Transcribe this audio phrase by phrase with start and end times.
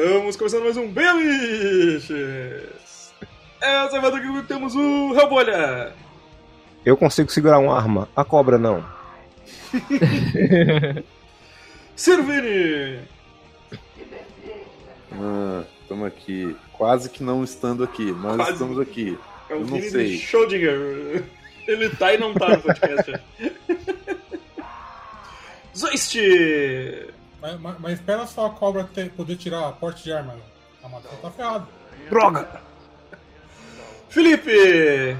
[0.00, 2.12] Estamos começando mais um Beliches!
[3.60, 5.92] Essa semana aqui temos o Rebolha!
[6.86, 8.86] Eu consigo segurar uma arma, a cobra não.
[11.96, 13.00] Servini!
[15.14, 16.56] Ah, estamos aqui.
[16.74, 18.52] Quase que não estando aqui, mas Quase.
[18.52, 19.18] estamos aqui.
[19.50, 20.06] É o Eu não Vini sei.
[20.12, 21.24] de Schrödinger.
[21.66, 23.20] Ele tá e não tá no podcast.
[25.76, 26.16] Zoist!
[27.40, 30.34] Mas, mas- mas espera só a cobra ter- poder tirar a porte de arma.
[30.82, 31.68] A matéria tá ferrado.
[32.08, 32.48] Droga!
[34.08, 35.16] Felipe!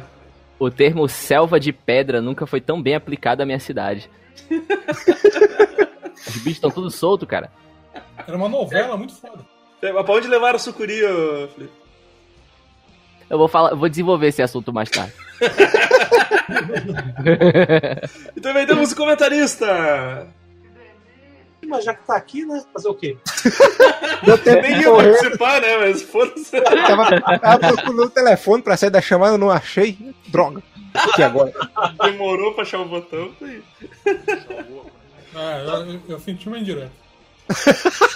[0.58, 4.10] O termo selva de pedra nunca foi tão bem aplicado à minha cidade.
[4.50, 7.50] Os bichos estão tudo solto, cara.
[8.26, 9.44] Era uma novela muito foda.
[9.80, 11.72] É, Mas pra onde levar o sucuri, ô, Felipe?
[13.30, 15.12] Eu vou falar, eu vou desenvolver esse assunto mais tarde.
[18.36, 20.26] E também temos o comentarista!
[21.68, 22.62] Mas já que tá aqui, né?
[22.72, 23.16] Fazer o quê?
[24.24, 25.10] Deu tempo Nem de ia correr.
[25.12, 25.76] participar, né?
[25.78, 26.60] Mas foda-se.
[26.60, 29.98] Tava, tava procurando o telefone pra sair da chamada, não achei.
[30.28, 30.62] Droga.
[31.14, 31.52] Que agora?
[32.02, 33.30] Demorou pra achar o botão.
[33.38, 33.62] tá aí.
[35.34, 36.90] Ah, eu, eu- senti uma indireta.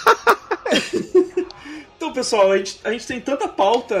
[1.95, 3.95] Então, pessoal, a gente, a gente tem tanta pauta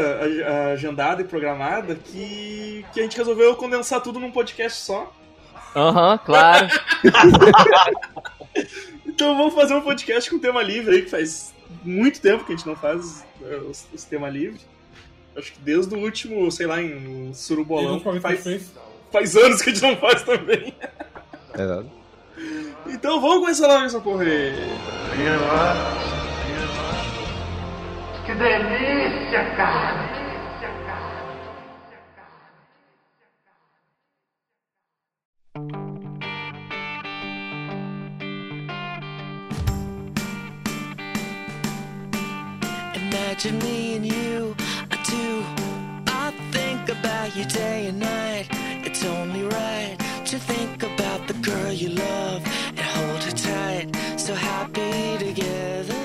[0.73, 5.09] agendada e programada que, que a gente resolveu condensar tudo num podcast só.
[5.73, 6.67] Aham, claro.
[9.13, 12.55] Então vamos fazer um podcast com tema livre aí, que faz muito tempo que a
[12.55, 14.59] gente não faz é, os, os tema livre.
[15.37, 18.71] Acho que desde o último, sei lá, em Surubolão, faz,
[19.11, 20.75] faz anos que a gente não faz também.
[21.53, 21.91] Exato.
[22.87, 24.51] Então vamos começar logo essa porra aí.
[28.25, 30.22] Que delícia, cara!
[43.33, 44.55] Imagine me and you,
[44.91, 45.43] I do.
[46.05, 48.45] I think about you day and night.
[48.85, 53.89] It's only right to think about the girl you love and hold her tight.
[54.19, 55.95] So happy together.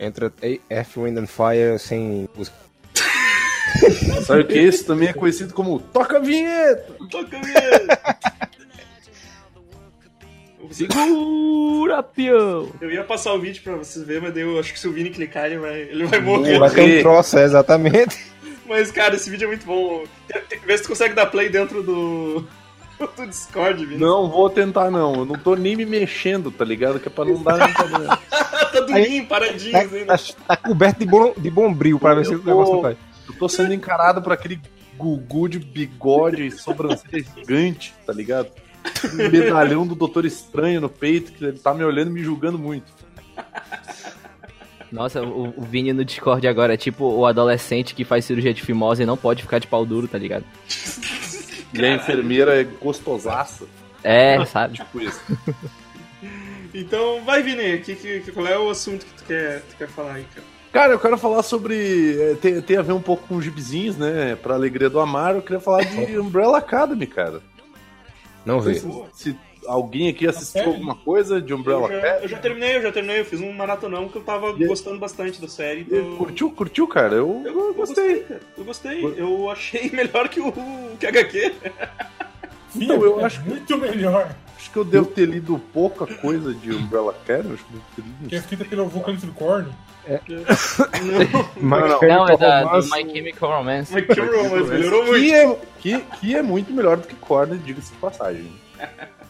[0.00, 0.32] Entra
[0.70, 2.56] F, Wind and Fire sem música.
[4.24, 6.94] Sabe que esse também é conhecido como Toca a Vinheta!
[7.10, 7.88] Toca mesmo.
[10.74, 12.68] Segura, peão!
[12.80, 14.92] Eu ia passar o vídeo pra vocês verem, mas daí eu acho que se o
[14.92, 16.58] Vini clicar, ele vai, ele vai morrer.
[16.58, 18.18] Vai ter um troço, é, exatamente.
[18.66, 20.04] Mas, cara, esse vídeo é muito bom.
[20.66, 22.44] Vê se tu consegue dar play dentro do,
[23.16, 24.00] do Discord, Vini.
[24.00, 25.14] Não vou tentar, não.
[25.14, 26.98] Eu não tô nem me mexendo, tá ligado?
[26.98, 28.16] Que é pra não dar nem problema.
[28.28, 30.04] tá durinho, paradinho, Tá, assim, né?
[30.06, 30.18] tá-
[30.48, 32.96] tá coberto de, bom, de bombril pra ver se Eu o negócio cai.
[33.28, 34.60] Eu tô sendo encarado por aquele
[34.96, 38.48] gugu de bigode e sobrancelha gigante, tá ligado?
[39.12, 42.58] Um medalhão do Doutor Estranho no peito, que ele tá me olhando e me julgando
[42.58, 42.92] muito.
[44.92, 48.62] Nossa, o, o Vini no Discord agora é tipo o adolescente que faz cirurgia de
[48.62, 50.44] fimose e não pode ficar de pau duro, tá ligado?
[51.72, 53.64] E a enfermeira é gostosaça.
[54.04, 54.74] É, sabe?
[54.74, 55.20] Tipo isso.
[56.74, 57.78] Então, vai, Vini.
[57.78, 60.46] Que, que, qual é o assunto que tu quer, tu quer falar aí, cara?
[60.72, 62.20] Cara, eu quero falar sobre.
[62.20, 64.34] é, Tem, tem a ver um pouco com os gibizinhos, né?
[64.34, 67.40] Pra alegria do Amaro, eu queria falar de Umbrella Academy, cara.
[68.44, 68.74] Não vê.
[69.12, 70.74] Se alguém aqui assistiu série?
[70.74, 72.22] alguma coisa de Umbrella Eu já, Academy.
[72.22, 73.20] eu já terminei, eu já terminei.
[73.20, 75.80] Eu fiz um maratonão que eu tava E gostando bastante da série.
[75.82, 76.16] Então...
[76.16, 77.14] Curtiu, curtiu, cara?
[77.14, 78.20] Eu, Eu, eu eu gostei.
[78.20, 78.40] cara.
[78.58, 79.14] Eu gostei.
[79.16, 80.52] Eu achei melhor que o
[81.00, 81.54] que HQ.
[82.70, 84.34] Sim, Então, eu é acho que- muito melhor.
[84.56, 87.54] Acho que eu devo ter lido pouca coisa de Umbrella Academy.
[87.54, 89.32] Acho que eu ter lido Que é escrita pelo vocalista do
[90.06, 90.44] Korn.
[91.60, 92.00] Mas não.
[92.00, 93.92] Não, é da, do My Chemical Romance.
[93.92, 95.20] Mas que romance, melhorou muito.
[95.20, 98.46] que, é, que, que é muito melhor do que Korn, diga-se de passagem.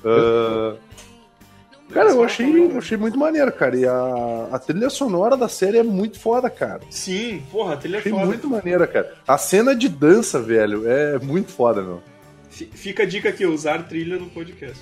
[0.04, 0.74] Ah,
[1.92, 3.76] cara, eu achei, eu achei muito maneiro, cara.
[3.76, 6.80] E a, a trilha sonora da série é muito foda, cara.
[6.90, 8.26] Sim, porra, a trilha é Achei foda.
[8.26, 9.12] muito maneira, cara.
[9.26, 12.02] A cena de dança, velho, é muito foda, meu.
[12.50, 14.78] Fi- Fica a dica aqui, usar trilha no podcast.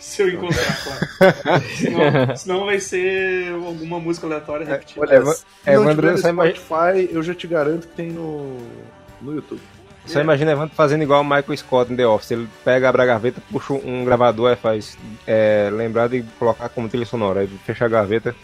[0.00, 1.62] Se eu encontrar, claro.
[1.76, 5.00] senão, senão vai ser alguma música aleatória repetida.
[5.02, 8.56] Olha, Eva- se não no imagina- Spotify, eu já te garanto que tem no,
[9.20, 9.60] no YouTube.
[10.06, 12.30] Só imagina Evandro fazendo igual o Michael Scott em The Office.
[12.30, 16.88] Ele pega, abre a gaveta, puxa um gravador, aí faz é, lembrar de colocar como
[16.88, 17.40] trilha sonora.
[17.40, 18.34] Aí fecha a gaveta,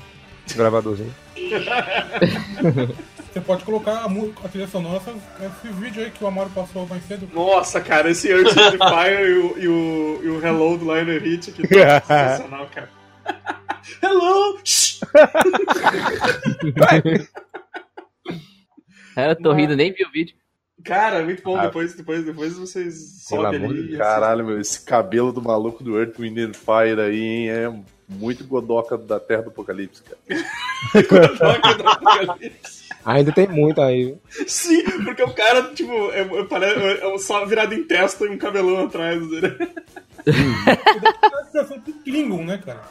[0.54, 1.12] gravadorzinho.
[3.36, 6.86] Você pode colocar a, mu- a trilha sonora, esses vídeos aí que o Amaro passou
[6.86, 7.28] mais cedo.
[7.34, 11.20] Nossa, cara, esse Earth to Fire e o, e, o, e o Hello do Lionel
[11.20, 12.88] Hit aqui tá sensacional, cara.
[14.02, 14.58] Hello!
[14.64, 15.00] Shh!
[19.18, 20.34] Eu tô rindo, nem vi o vídeo.
[20.82, 21.58] Cara, muito bom.
[21.58, 21.66] Ah.
[21.66, 23.88] Depois, depois, depois vocês sobem ali.
[23.88, 27.70] de Caralho, meu, esse cabelo do maluco do Earth, Wind and Fire aí, hein, é
[28.08, 30.18] Muito Godoka da Terra do Apocalipse, cara.
[31.06, 32.85] Godoka do Apocalipse.
[33.06, 34.16] Ainda tem muito aí.
[34.48, 38.36] Sim, porque o cara, tipo, é, é, é um só virado em testa e um
[38.36, 39.22] cabelão atrás.
[39.30, 39.56] Né?
[42.04, 42.82] Klingon, né, cara?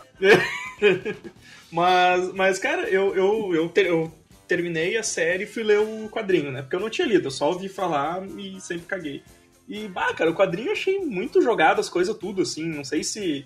[1.70, 4.10] Mas, mas cara, eu, eu, eu, ter- eu
[4.48, 6.62] terminei a série e fui ler o quadrinho, né?
[6.62, 9.22] Porque eu não tinha lido, eu só ouvi falar e sempre caguei.
[9.68, 12.66] E, bah, cara, o quadrinho eu achei muito jogado as coisas tudo, assim.
[12.66, 13.46] Não sei se.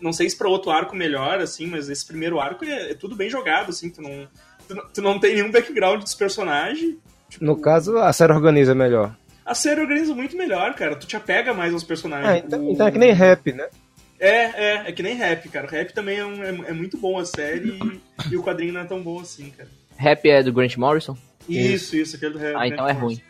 [0.00, 3.14] Não sei se pra outro arco melhor, assim, mas esse primeiro arco é, é tudo
[3.14, 3.88] bem jogado, assim.
[3.88, 4.28] Tu não,
[4.72, 6.96] tu, não, tu não tem nenhum background dos personagens.
[7.40, 9.14] No caso, a série organiza melhor.
[9.44, 10.94] A série organiza muito melhor, cara.
[10.96, 12.28] Tu te apega mais aos personagens.
[12.28, 13.66] Ah, então, O- então é que nem rap, né?
[14.20, 15.66] É, é, é que nem rap, cara.
[15.66, 17.70] O rap também é, um- é- é muito bom a série
[18.28, 19.68] e, e o quadrinho não é tão bom assim, cara.
[19.96, 21.16] Rap é do Grant Morrison?
[21.48, 22.54] Isso, isso, aquele do rap.
[22.56, 23.20] Ah, então é ruim.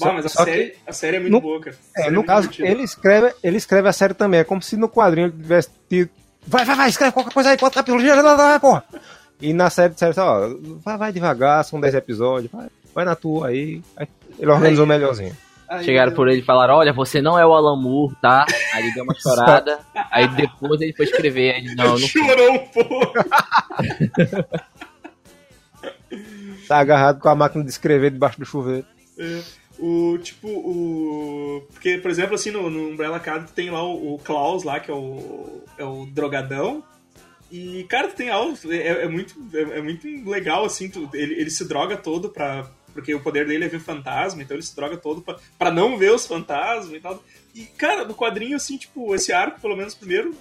[0.00, 1.76] Bah, mas a Só que- série, a série é muito No- boa, cara.
[1.96, 2.68] É, série no caso, divertida.
[2.70, 4.40] ele escreve, ele escreve a série também.
[4.40, 6.08] É como se no quadrinho ele tivesse tido.
[6.46, 8.02] Vai, vai, vai, escreve qualquer coisa aí, quanto capítulo,
[8.58, 8.84] porra.
[9.42, 13.16] E na série disseram assim, ó, vai, vai devagar, são 10 episódios, vai, vai na
[13.16, 13.82] tua aí.
[13.96, 14.06] Aí
[14.38, 15.36] ele organizou melhorzinho.
[15.68, 18.46] Aí, Chegaram por ele e falaram, olha, você não é o Alan Moore, tá?
[18.72, 19.80] Aí ele deu uma chorada,
[20.10, 23.12] aí depois ele foi escrever, aí ele, não, não Chorou um pouco.
[26.68, 28.86] Tá agarrado com a máquina de escrever debaixo do chuveiro.
[29.18, 29.42] É,
[29.78, 31.66] o, tipo, o...
[31.72, 34.90] Porque, por exemplo, assim, no, no Umbrella Academy tem lá o, o Klaus lá, que
[34.90, 36.82] é o, é o drogadão.
[37.52, 38.56] E, cara, tem algo...
[38.72, 42.68] É, é muito, é, é muito legal, assim, tu- ele, ele se droga todo pra...
[42.94, 45.96] Porque o poder dele é ver fantasma, então ele se droga todo pra, pra não
[45.96, 47.22] ver os fantasmas e tal.
[47.54, 50.34] E, cara, no quadrinho, assim, tipo, esse arco, pelo menos primeiro,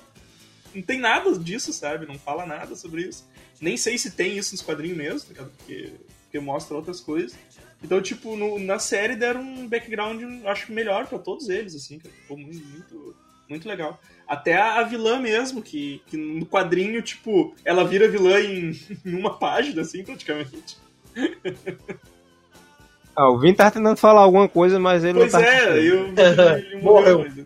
[0.75, 2.05] não tem nada disso, sabe?
[2.05, 3.25] Não fala nada sobre isso.
[3.59, 5.43] Nem sei se tem isso nos quadrinhos mesmo, tá?
[5.45, 5.91] Porque,
[6.23, 7.37] porque mostra outras coisas.
[7.83, 11.99] Então, tipo, no- na série deram um background, acho, melhor pra todos eles, assim.
[11.99, 13.15] Ficou muito,
[13.49, 13.97] muito legal.
[14.31, 18.71] Até a, a vilã mesmo, que, que no quadrinho, tipo, ela vira vilã em,
[19.05, 20.77] em uma página, assim, praticamente.
[23.13, 25.45] Ah, o Vin tá tentando falar alguma coisa, mas ele Pois não tá.
[25.45, 27.19] é, eu, ele morreu.
[27.19, 27.45] Mas,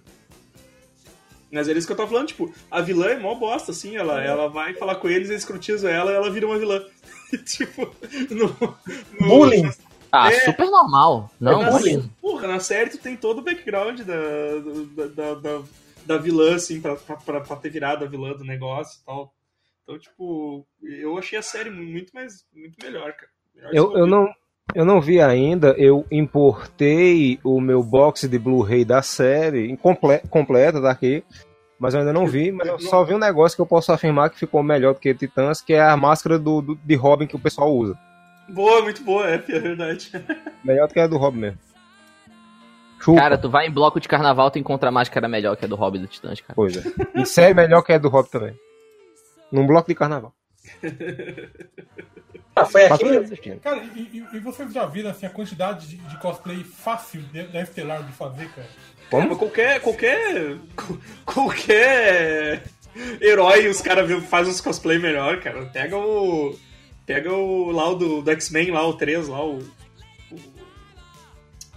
[1.51, 4.23] mas era isso que eu tava falando, tipo, a vilã é mó bosta, assim, ela,
[4.23, 6.83] ela vai falar com eles, eles escrotizam ela e ela vira uma vilã.
[7.45, 7.89] tipo,
[8.29, 8.77] no, no-
[9.27, 9.71] Bullying.
[10.11, 10.39] Ah, É.
[10.41, 11.31] super normal.
[11.41, 12.11] Não, na, bullying.
[12.21, 14.13] porra, na série tu tem todo o background da,
[14.95, 15.61] da, da, da,
[16.05, 19.33] da vilã, assim, pra, pra, pra, ter virado a vilã do negócio e tal.
[19.83, 23.31] Então, tipo, eu achei a série muito mais muito melhor, cara.
[23.55, 24.27] Melhor Eu, eu, não,
[24.73, 30.81] eu não vi ainda, eu importei o meu box de Blu-ray da série, incomple- completa
[30.81, 31.23] daqui,
[31.79, 34.29] mas eu ainda não vi, mas eu só vi um negócio que eu posso afirmar
[34.29, 37.35] que ficou melhor do que Titãs, que é a máscara do, do- de Robin que
[37.35, 37.97] o pessoal usa.
[38.49, 40.11] Boa, muito boa, é, é verdade.
[40.63, 41.59] Melhor do que a do Robin mesmo.
[43.05, 45.67] Chupa, Cara, tu vai em bloco de carnaval, tu encontra a máscara melhor que a
[45.67, 46.55] do Hobby do Titãs, cara.
[46.55, 46.83] coisa.
[47.13, 48.59] E série melhor que a do Robin também.
[49.51, 50.33] Num bloco de carnaval.
[52.55, 53.57] Ah, foi aqui.
[53.61, 53.99] Cara, e,
[54.33, 58.01] e- e vocês já viram assim, a quantidade de, de cosplay fácil de- da Estelar
[58.03, 58.67] de fazer, cara?
[59.11, 59.81] É, mas qualquer.
[59.81, 60.57] qualquer.
[61.25, 62.63] qualquer
[63.21, 65.65] herói, os caras fazem uns cosplay melhor, cara.
[65.67, 66.57] Pega o.
[67.05, 69.59] Pega o lá o do, do X-Men, lá, o 3, lá, o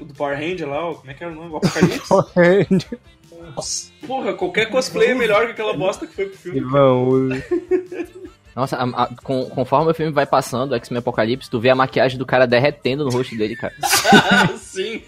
[0.01, 1.51] do Power Ranger lá, o- como é que era o nome?
[1.53, 2.09] O Apocalipse?
[4.07, 6.59] Porra, qualquer cosplay é melhor que aquela bosta que foi pro filme.
[6.61, 7.45] Ivan usa.
[8.55, 12.19] Nossa, a- a- com- conforme o filme vai passando, X-Men Apocalipse, tu vê a maquiagem
[12.19, 13.73] do cara derretendo no rosto dele, cara.
[14.59, 15.03] Sim.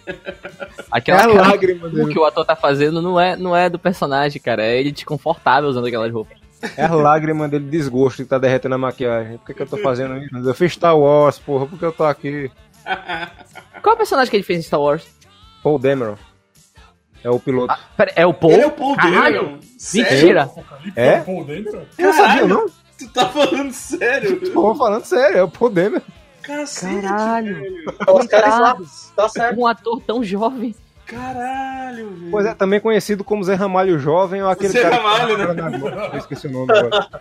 [0.91, 2.13] Aquela É lágrima dele.
[2.13, 4.65] que o ator tá fazendo não é, não é do personagem, cara.
[4.65, 6.39] É ele desconfortável usando aquelas roupas.
[6.77, 9.39] É a lágrima dele de desgosto que tá derretendo a maquiagem.
[9.39, 10.37] Por que, que eu tô fazendo isso?
[10.37, 12.51] Eu fiz Star Wars, porra, por que eu tô aqui?
[13.83, 15.07] Qual é o personagem que ele fez em Star Wars?
[15.63, 16.17] Paul Dameron.
[17.23, 17.73] É o piloto.
[17.73, 18.53] Ah, pera, é o Paul?
[18.53, 19.43] Ele é o Paul Caralho!
[19.43, 19.59] Dameron?
[19.79, 20.11] Sério?
[20.11, 20.51] Mentira!
[20.97, 21.21] É?
[21.21, 21.87] o Paul dentro?
[21.99, 22.67] Eu não sabia, não?
[22.99, 24.41] Tu tá falando sério?
[24.53, 26.03] Tô falando sério, é o Paul Dameron.
[26.43, 27.55] Cacete, Caralho.
[27.55, 27.85] velho.
[28.15, 28.77] Os caras lá.
[29.15, 29.61] Tá certo.
[29.61, 30.75] Um ator tão jovem.
[31.07, 32.31] Caralho, velho.
[32.31, 34.97] Pois é, também conhecido como Zé Ramalho Jovem ou aquele Zé cara.
[34.97, 36.11] Ramalho, né?
[36.13, 37.09] Eu esqueci o nome agora.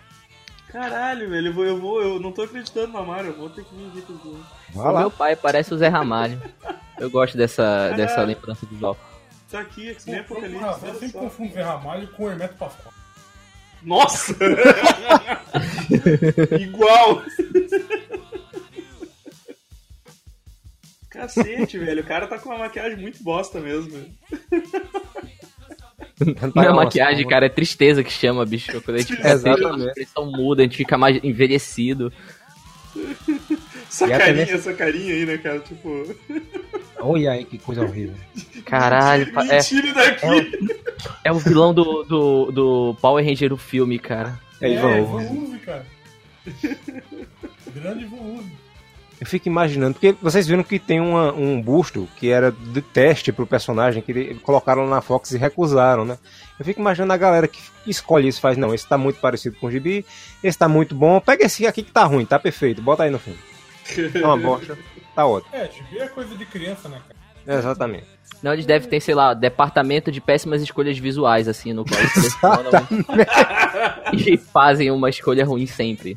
[0.72, 3.64] Caralho, velho, eu vou, eu vou, eu não tô acreditando na Mario, eu vou ter
[3.64, 4.44] que vir aqui tudo.
[4.72, 5.00] Vai O lá.
[5.00, 6.40] meu pai parece o Zé Ramalho.
[6.98, 8.96] Eu gosto dessa, dessa lembrança visual.
[9.50, 9.94] Tá aqui,
[10.28, 10.86] Por alguma Apocalipse.
[10.86, 11.18] eu sempre só.
[11.18, 12.94] confundo Zé Ramalho com o Hermeto Pascoal.
[13.82, 14.34] Nossa!
[16.60, 17.22] Igual!
[21.10, 24.06] Cacete, velho, o cara tá com uma maquiagem muito bosta mesmo.
[26.54, 28.80] Não é maquiagem, cara, é tristeza que chama, bicho.
[28.82, 29.72] Quando a gente fica Exatamente.
[29.72, 32.12] triste, a expressão muda, a gente fica mais envelhecido.
[33.90, 35.58] Essa E carinha, essa carinha aí, né, cara?
[35.60, 36.04] Tipo,
[37.00, 38.14] Olha aí que coisa horrível.
[38.64, 40.76] Caralho, pa- me é, tire daqui!
[41.24, 44.38] é o vilão do, do, do Power Ranger do filme, cara.
[44.60, 44.74] É é.
[45.00, 45.86] Ivan Uzi, cara.
[47.74, 48.44] Grande Ivan.
[49.20, 53.30] Eu fico imaginando, porque vocês viram que tem uma- um busto que era de teste
[53.30, 56.16] pro personagem, que ele- colocaram na Fox e recusaram, né?
[56.58, 59.66] Eu fico imaginando a galera que escolhe isso, faz, não, esse tá muito parecido com
[59.66, 60.06] o Gibi,
[60.42, 63.18] esse tá muito bom, pega esse aqui que tá ruim, tá perfeito, bota aí no
[63.18, 63.38] filme.
[64.14, 64.78] É uma bosta,
[65.14, 65.54] tá ótimo.
[65.54, 67.58] É, tipo, é coisa de criança, né, cara?
[67.58, 68.06] Exatamente.
[68.42, 72.36] Não, eles devem ter, sei lá, departamento de péssimas escolhas visuais, assim, no qual eles
[74.14, 76.16] e fazem uma escolha ruim sempre.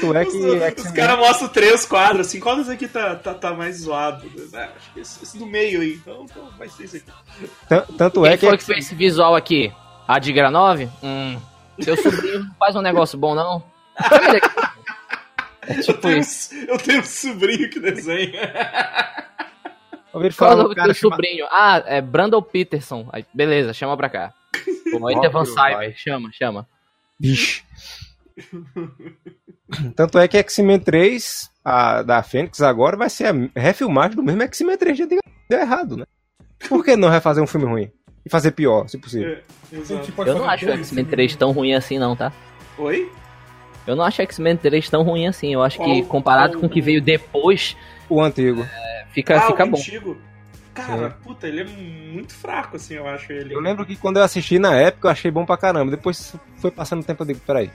[0.00, 3.14] Tu é Os, que os X-Men- caras mostram três quadros, assim, qual desse aqui tá,
[3.16, 4.30] tá, tá mais zoado?
[4.54, 7.10] Ah, acho que esse, esse do meio aí, então, então vai ser esse aqui.
[7.68, 9.72] tan- tanto Quem é que foi que fez esse visual aqui?
[10.06, 10.88] A de Granove?
[11.02, 11.38] Hum.
[11.80, 13.62] Seu sobrinho não faz um negócio bom, não?
[15.62, 16.54] É Eu tipo tenho, isso.
[16.54, 18.52] um- eu tenho um sobrinho que desenha.
[20.12, 21.46] ouvi Qual é o nome do cara teu chama- sobrinho?
[21.50, 23.08] Ah, é Brandon Peterson.
[23.12, 24.32] Aí, beleza, chama pra cá.
[24.92, 25.44] Pô, Enter Van.
[25.44, 26.68] Cyber, chama, chama.
[27.18, 27.64] Bicho.
[29.96, 34.42] Tanto é que X-Men 3, a, da Fênix, agora vai ser a refilmagem do mesmo
[34.42, 35.36] X-Men 3 de antigamente.
[35.48, 36.04] Deu errado, né?
[36.68, 37.90] Por que não refazer um filme ruim?
[38.24, 39.34] E fazer pior, se possível.
[39.34, 39.42] É,
[40.26, 41.38] Eu não acho o X-Men filmes, 3 né?
[41.38, 42.32] tão ruim assim, não, tá?
[42.78, 43.10] Oi?
[43.86, 45.52] Eu não acho X-Men 3 tão ruim assim.
[45.54, 47.76] Eu acho que Qual- comparado qual- com o que veio depois,
[48.08, 48.62] O antigo.
[48.62, 49.76] é, fica, ah, fica o bom.
[49.78, 50.16] antigo.
[50.74, 53.54] Cara, puta, ele é muito fraco, assim, eu acho ele.
[53.54, 55.90] Eu lembro que quando eu assisti na época eu achei bom pra caramba.
[55.90, 57.70] Depois foi passando o tempo eu digo, peraí.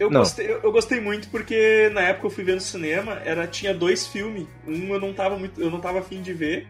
[0.00, 0.20] Eu Não.
[0.20, 3.74] gostei, eu, eu gostei muito porque na época eu fui ver no cinema, era, tinha
[3.74, 4.46] dois filmes.
[4.66, 5.60] Um eu não tava muito.
[5.60, 6.66] Eu não tava afim de ver.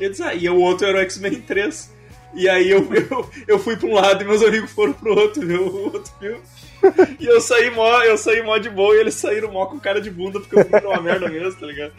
[0.00, 1.94] E, eu disse, ah, e o outro era o X-Men 3.
[2.34, 5.46] E aí eu, eu, eu fui pra um lado e meus amigos foram pro outro
[5.46, 6.40] ver o outro filme.
[7.20, 10.00] E eu saí mó, eu saí mó de boa e eles saíram mó com cara
[10.00, 11.92] de bunda porque filme era uma merda mesmo, tá ligado?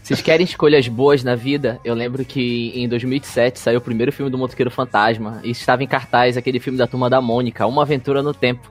[0.00, 1.80] Vocês querem escolhas boas na vida?
[1.84, 5.88] Eu lembro que em 2007 saiu o primeiro filme do Motoqueiro Fantasma e estava em
[5.88, 8.70] cartaz aquele filme da Turma da Mônica, Uma Aventura no Tempo.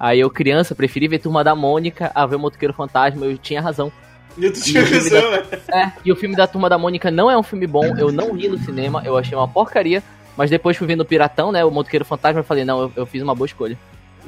[0.00, 3.60] Aí eu, criança, preferi ver Turma da Mônica a ver o Motoqueiro Fantasma, eu tinha
[3.60, 3.92] razão.
[4.38, 5.42] E tu tinha o filme razão, né?
[5.68, 8.32] É, e o filme da Turma da Mônica não é um filme bom, eu não
[8.32, 10.02] ri no cinema, eu achei uma porcaria,
[10.38, 13.22] mas depois fui vendo Piratão, né, o Motoqueiro Fantasma, eu falei, não, eu, eu fiz
[13.22, 13.76] uma boa escolha.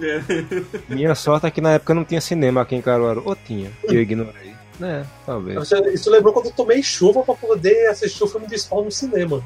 [0.01, 0.23] É.
[0.89, 3.23] Minha sorte é que na época não tinha cinema aqui em Caruaru.
[3.25, 4.53] Ou tinha, que eu ignorei.
[4.81, 5.63] É, talvez.
[5.63, 8.91] Isso, isso lembrou quando eu tomei chuva pra poder assistir o filme de Spawn no
[8.91, 9.43] cinema.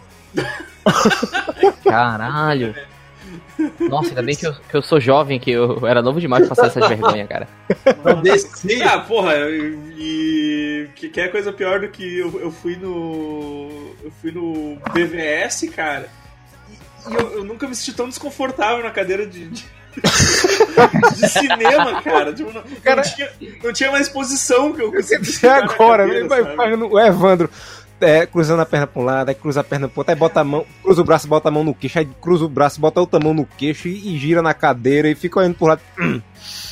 [1.85, 2.75] Caralho.
[3.88, 6.54] Nossa, ainda bem que eu, que eu sou jovem, que eu era novo demais pra
[6.54, 7.48] passar essas vergonhas, cara.
[8.04, 8.82] Eu desci.
[8.82, 10.88] Ah, porra, e.
[10.94, 13.94] Que, que é coisa pior do que eu, eu fui no.
[14.04, 16.08] Eu fui no BVS, cara.
[16.70, 19.48] E, e eu, eu nunca me senti tão desconfortável na cadeira de.
[19.48, 19.64] de...
[21.16, 22.32] de cinema, cara.
[22.32, 23.30] Tipo, não, Cara- não, tinha,
[23.64, 26.88] não tinha mais posição que eu conseguia é ficar na agora, cadeira, vai- vai no-
[26.92, 27.48] o Evandro
[28.00, 30.40] é, cruzando a perna pra um lado, aí cruza a perna pro outro, aí bota
[30.40, 33.00] a mão, cruza o braço, bota a mão no queixo, aí cruza o braço, bota
[33.00, 35.80] outra mão no queixo e, e gira na cadeira e fica olhando pro lado.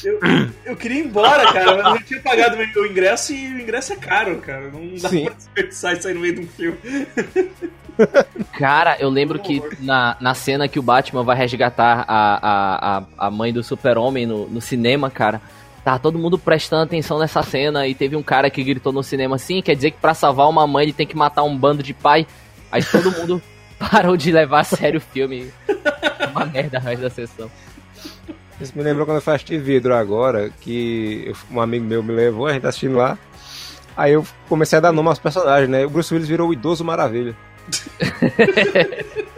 [0.05, 0.21] Eu,
[0.67, 3.93] eu queria ir embora, cara, mas eu tinha pagado meu- o ingresso e o ingresso
[3.93, 4.71] é caro, cara.
[4.71, 5.25] Não dá Sim.
[5.25, 6.79] pra desperdiçar isso aí no meio de um filme.
[8.59, 13.27] Cara, eu lembro que na, na cena que o Batman vai resgatar a, a, a,
[13.27, 15.41] a mãe do super-homem no, no cinema, cara,
[15.85, 19.37] tá todo mundo prestando atenção nessa cena e teve um cara que gritou no cinema
[19.37, 21.93] assim, quer dizer que pra salvar uma mãe ele tem que matar um bando de
[21.93, 22.27] pai.
[22.73, 23.43] Aí todo mundo
[23.79, 25.53] parou de levar a sério o filme.
[26.31, 27.51] Uma merda resto da sessão.
[28.59, 32.47] Isso me lembrou quando eu fui assistir vidro agora, que um amigo meu me levou,
[32.47, 33.19] a gente tá assistindo lá.
[33.97, 35.85] Aí eu comecei a dar nome aos personagens, né?
[35.85, 37.37] O Bruce Willis virou o idoso maravilha.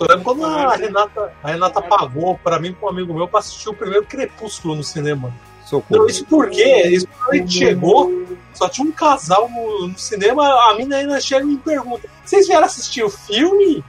[0.00, 3.40] Eu lembro quando a Renata, a Renata pagou pra mim pra um amigo meu pra
[3.40, 5.32] assistir o primeiro Crepúsculo no cinema.
[5.66, 6.00] Socorro.
[6.00, 10.44] Não, isso porque, isso quando a gente chegou, só tinha um casal no, no cinema,
[10.70, 13.84] a mina ainda chega e me pergunta: vocês vieram assistir o filme?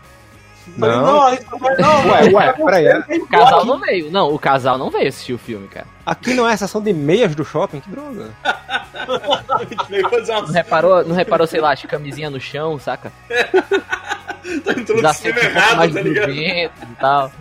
[0.67, 1.21] Eu falei, Não.
[1.23, 2.07] a gente não vai, não.
[2.11, 3.67] Ué, ué, peraí, é- O casal aqui.
[3.67, 4.11] não veio.
[4.11, 5.87] Não, o casal não veio assistir o filme, cara.
[6.05, 8.29] Aqui não é a sessão de meias do shopping, que droga.
[8.43, 13.11] A gente veio fazer Não reparou, não reparou sei lá, as camisinhas no chão, saca?
[14.63, 16.25] Tá entrando no cinema errado, mais tá ligado?
[16.25, 17.31] grudentos e tal.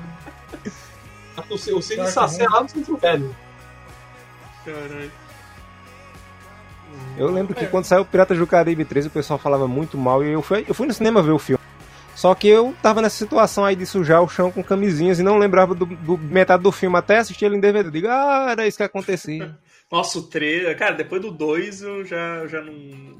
[1.48, 3.34] O, Cine Sacé lá no Centro Velho.
[4.64, 5.10] Caralho.
[7.16, 10.30] Eu lembro que quando saiu Piratas do Caribe 3, o pessoal falava muito mal e
[10.32, 11.60] eu fui, eu fui no cinema ver o filme.
[12.14, 15.38] Só que eu tava nessa situação aí de sujar o chão com camisinhas e não
[15.38, 17.88] lembrava do, do- metade do filme até assistir ele em DVD.
[17.88, 19.54] Eu digo, ah, era isso que acontecia.
[19.90, 20.76] Nossa, o 3.
[20.76, 22.72] Cara, depois do 2 eu já, já não,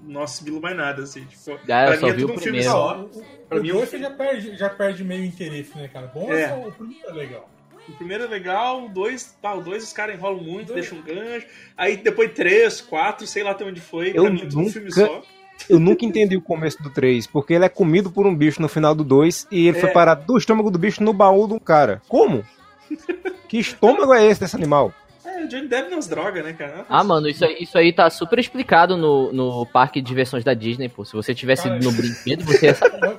[0.05, 1.25] não assimilo mais nada, assim.
[1.25, 2.71] Tipo, Já, eu pra só mim é tudo o um filme primeiro.
[2.71, 3.01] só.
[3.01, 6.07] O Pra mim, o- dois você já perde, já perde meio interesse, né, cara?
[6.15, 6.43] Bom É.
[6.43, 6.49] é.
[6.49, 7.51] só o primeiro é legal.
[7.89, 10.89] O primeiro é legal, o 2, ah, o 2 os caras enrolam muito, Dois.
[10.89, 11.47] deixam um gancho.
[11.77, 14.11] Aí depois 3, 4, sei lá até onde foi.
[14.11, 15.23] Eu pra mim é tudo um nunca- filme só.
[15.69, 18.69] Eu nunca entendi o começo do 3, porque ele é comido por um bicho no
[18.69, 19.81] final do 2 e ele É.
[19.81, 22.01] foi parar do estômago do bicho no baú de um cara.
[22.09, 22.45] Como?
[23.49, 24.95] Que estômago é esse desse animal?
[25.41, 26.85] É, Johnny Depp nas drogas, né, cara?
[26.89, 30.55] Ah, mano, isso aí, isso aí tá super explicado no, no parque de diversões da
[30.55, 31.05] Disney, pô.
[31.05, 33.17] Se você tivesse ido no brinquedo, você ia saber.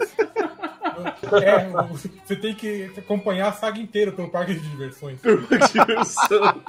[1.43, 1.65] É,
[2.25, 5.19] você tem que acompanhar a saga inteira pelo parque de diversões.
[5.21, 6.61] Diversão.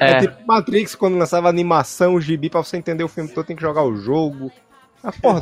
[0.00, 3.46] É, É, tipo Matrix, quando lançava animação, o gibi, pra você entender o filme todo,
[3.46, 4.50] tem que jogar o jogo.
[5.02, 5.40] A porra.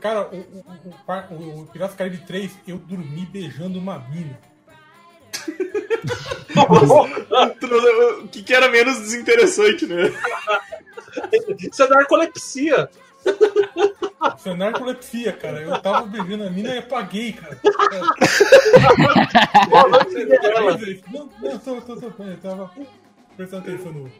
[0.00, 4.36] Cara, o, o, o, o, o Piratas Caribe 3, eu dormi beijando uma mina.
[8.22, 10.12] O que, que era menos desinteressante, né?
[11.58, 12.90] Isso é narcolepsia.
[14.36, 15.60] Isso é narcolepsia, cara.
[15.62, 17.58] Eu tava beijando a mina e apaguei, cara.
[21.12, 22.70] Não, não, tô, tô, tô, tô, eu tava
[23.36, 24.12] prestando atenção no.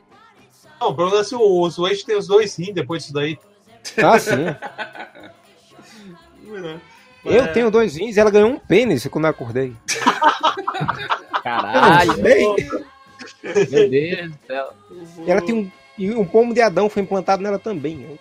[0.80, 3.38] Não, o problema é se o Zoete tem os dois rins depois disso daí.
[4.02, 4.46] Ah, sim.
[7.24, 9.72] Eu tenho dois rins e ela ganhou um pênis quando eu acordei.
[11.42, 12.16] caralho.
[12.22, 12.56] Bem,
[13.42, 14.72] Meu Deus do céu.
[15.26, 18.18] e ela tem um, e um pomo de Adão foi implantado nela também.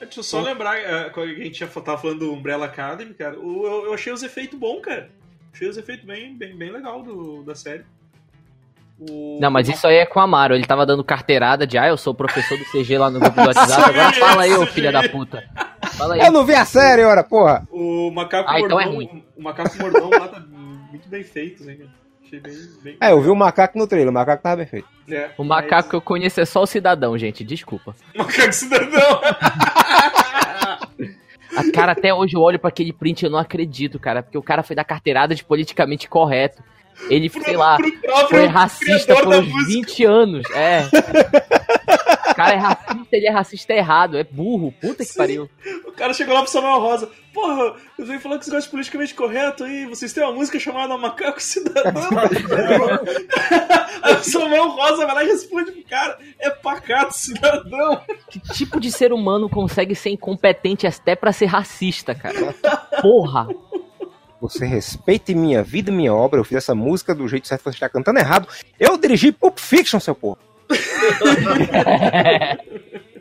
[0.00, 3.64] Deixa eu só lembrar, é, quando a gente tava falando do Umbrella Academy, cara, o-
[3.66, 5.08] eu, eu achei os efeitos bons, cara.
[5.54, 7.84] Achei os efeitos bem, bem, bem legal do, da série.
[8.98, 10.54] O- Não, mas isso aí é com o Amaro.
[10.56, 13.46] Ele tava dando carteirada de, ah, eu sou professor do CG lá no grupo do
[13.46, 13.90] WhatsApp.
[13.90, 15.48] Agora fala aí, ô filha da puta.
[16.02, 16.20] Fala aí.
[16.20, 17.66] Eu não vi a série, ora, porra!
[17.70, 19.24] O macaco Ah, então é mordão, ruim.
[19.36, 20.40] o macaco mordão lá tá
[20.90, 21.76] muito bem feito, né?
[22.24, 22.96] Achei bem, bem...
[23.00, 24.88] É, eu vi o macaco no trailer, o macaco tava bem feito.
[25.08, 27.44] É, O macaco que eu conheço é só o cidadão, gente.
[27.44, 27.94] Desculpa.
[28.14, 29.20] mas- Macaco cidadão!
[31.54, 34.22] Ah, Cara, até hoje eu olho pra aquele print e eu não acredito, cara.
[34.22, 36.62] Porque o cara foi da carteirada de politicamente correto.
[37.10, 39.66] Ele, sei lá, Pro foi racista por uns música.
[39.66, 40.50] 20 anos.
[40.54, 40.84] É.
[42.42, 44.18] O cara é racista, ele é racista errado.
[44.18, 44.72] É burro.
[44.80, 45.18] Puta que Sim.
[45.18, 45.50] pariu.
[45.86, 47.08] O cara chegou lá pro Samuel Rosa.
[47.32, 49.86] Porra, eu venho falando que vocês gostam de politicamente correto aí.
[49.86, 52.08] Vocês têm uma música chamada Macaco Cidadão.
[54.02, 58.00] aí o Samuel Rosa vai lá e responde pro cara: É pacato cidadão.
[58.28, 62.54] Que tipo de ser humano consegue ser incompetente até pra ser racista, cara?
[63.00, 63.48] Porra.
[64.40, 66.40] Você respeite minha vida e minha obra.
[66.40, 68.48] Eu fiz essa música do jeito certo, você está cantando errado.
[68.78, 70.38] Eu dirigi Pulp Fiction, seu porra.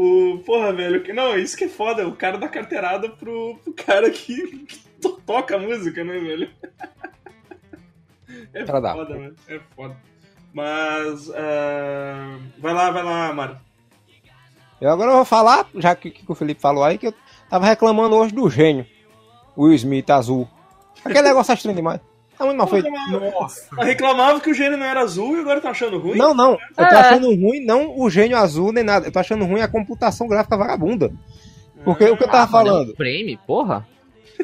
[0.00, 3.72] O, porra, velho, que- não, isso que é foda, o cara dá carteirada pro, pro
[3.72, 6.50] cara que, que to- toca a música, né, velho?
[8.52, 8.92] É dá.
[8.94, 9.96] foda, velho, é foda.
[10.52, 13.56] Mas, ah, vai lá, vai lá, Mário.
[14.80, 17.14] Eu agora vou falar, já que, que o Felipe falou aí, que eu
[17.50, 18.86] tava reclamando hoje do gênio.
[19.56, 20.48] Will Smith azul.
[21.04, 22.00] Aquele negócio estranho demais.
[22.40, 22.88] Muito mal feito.
[22.90, 23.66] Nossa.
[23.78, 26.16] Reclamava que o gênio não era azul e agora tá achando ruim?
[26.16, 26.52] Não, não.
[26.52, 26.94] Eu tô É.
[26.96, 29.06] achando ruim não o gênio azul nem nada.
[29.08, 31.10] Eu tô achando ruim a computação gráfica vagabunda.
[31.84, 33.86] Porque o que eu tava falando, Frame, porra.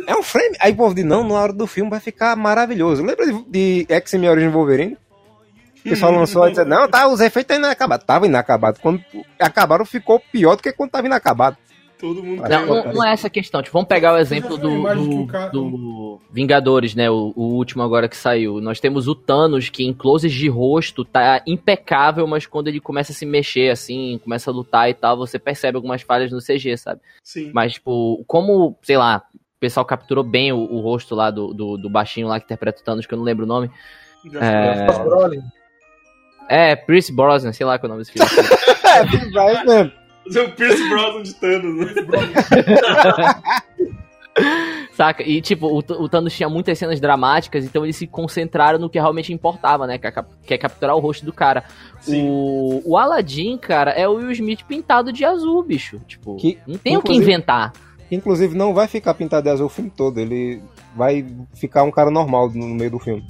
[0.06, 0.56] é um frame.
[0.60, 3.02] Aí o povo diz, não, na hora do filme vai ficar maravilhoso.
[3.02, 3.44] Lembra de,
[3.84, 4.96] de X-Men Origem Wolverine?
[5.84, 8.06] O pessoal lançou e disse, não, tá, os efeitos tá inacabados.
[8.06, 8.78] Tava inacabado.
[8.80, 9.02] Quando
[9.38, 11.56] acabaram, ficou pior do que quando tava inacabado.
[12.04, 13.62] Todo mundo Não, Não, não, não é essa a questão.
[13.62, 17.10] Tipo, vamos pegar o exemplo do, do, cara- do Vingadores, né?
[17.10, 18.60] O, o último agora que saiu.
[18.60, 23.12] Nós temos o Thanos, que em closes de rosto tá impecável, mas quando ele começa
[23.12, 26.76] a se mexer, assim, começa a lutar e tal, você percebe algumas falhas no CG,
[26.76, 27.00] sabe?
[27.22, 27.50] Sim.
[27.54, 31.78] Mas, tipo, como, sei lá, o pessoal capturou bem o, o rosto lá do, do,
[31.78, 33.70] do baixinho lá que interpreta o Thanos, que eu não lembro o nome.
[34.30, 34.86] Já É,
[36.48, 38.28] é Pierce Brosnan, sei lá qual é o nome desse filme.
[38.94, 40.03] É, vai mesmo.
[40.26, 41.94] Fazer o Pierce Brosnan de Thanos, né?
[44.94, 45.22] Saca?
[45.22, 48.98] E, tipo, o, o Thanos tinha muitas cenas dramáticas, então eles se concentraram no que
[48.98, 49.98] realmente importava, né?
[49.98, 51.64] Que é, cap- que é capturar o rosto do cara.
[52.00, 52.26] Sim.
[52.28, 56.00] O, o Aladdin, cara, é o Will Smith pintado de azul, bicho.
[56.06, 57.72] Tipo, Que, não tem o que inventar.
[58.10, 60.18] Inclusive, não vai ficar pintado de azul o filme todo.
[60.18, 60.60] Ele
[60.96, 63.24] vai ficar um cara normal no meio do filme.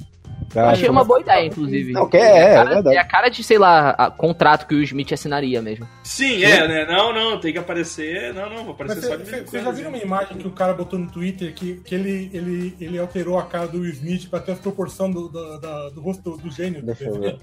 [0.53, 1.91] Já- Achei uma boa ideia, inclusive.
[1.91, 2.95] Não, que é, a é cara, verdade.
[2.95, 5.87] é a cara de, sei lá, a- contrato que o Will Smith assinaria mesmo.
[6.03, 6.85] Sim, é, né?
[6.85, 8.33] Não, não, tem que aparecer.
[8.33, 10.47] Não, não, vou aparecer Mas só de vez em Vocês já viram uma imagem que
[10.47, 13.91] o cara botou no Twitter que, que ele, ele, ele alterou a cara do Will
[13.91, 16.81] Smith pra ter a proporção do, do, da- do rosto do, do gênio?
[16.83, 17.37] Deixa eu ver.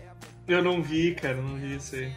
[0.48, 2.10] Eu não vi, cara, não vi isso aí.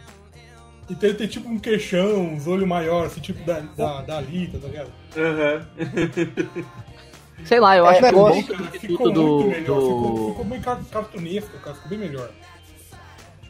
[0.88, 4.58] Então ele tem tipo um queixão, uns olhos maiores, assim, tipo da, da, da Alita,
[4.58, 4.90] tá ligado?
[5.16, 5.66] Aham.
[7.46, 9.38] Sei lá, eu É, acho que um negócio- bom substituto do.
[9.44, 10.28] melhor, ficou, do...
[10.30, 12.30] ficou bem car- cartunesco, cara, ficou bem melhor.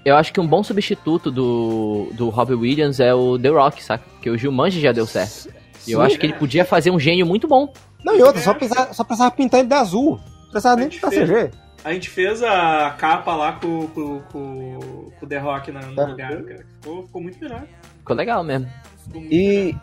[0.05, 4.05] Eu acho que um bom substituto do, do Robbie Williams é o The Rock, saca?
[4.11, 5.53] Porque o Gilmanji já deu certo.
[5.87, 7.73] E eu acho que ele podia fazer um gênio muito bom.
[8.05, 10.21] Não, e outra, só precisava, só precisava pintar ele de azul.
[10.45, 11.29] Não precisava nem A gente pintar fez.
[11.29, 11.51] CG.
[11.85, 14.79] A gente fez a capa lá com, com, com,
[15.19, 16.07] com o The Rock na- no É.
[16.07, 16.67] lugar, cara.
[16.81, 17.65] Ficou, ficou muito melhor.
[17.99, 18.69] Ficou legal mesmo.
[19.05, 19.77] Ficou muito E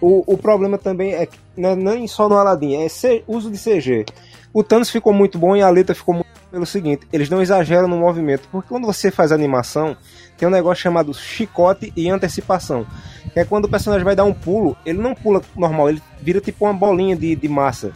[0.00, 2.88] o, o problema também é que não é nem só no Aladdin, é
[3.28, 4.06] uso de CG.
[4.52, 7.40] O Thanos ficou muito bom e a letra ficou muito bom pelo seguinte, eles não
[7.40, 9.96] exageram no movimento, porque quando você faz animação,
[10.36, 12.84] tem um negócio chamado chicote e antecipação,
[13.32, 16.40] que é quando o personagem vai dar um pulo, ele não pula normal, ele vira
[16.40, 17.92] tipo uma bolinha de, de massa,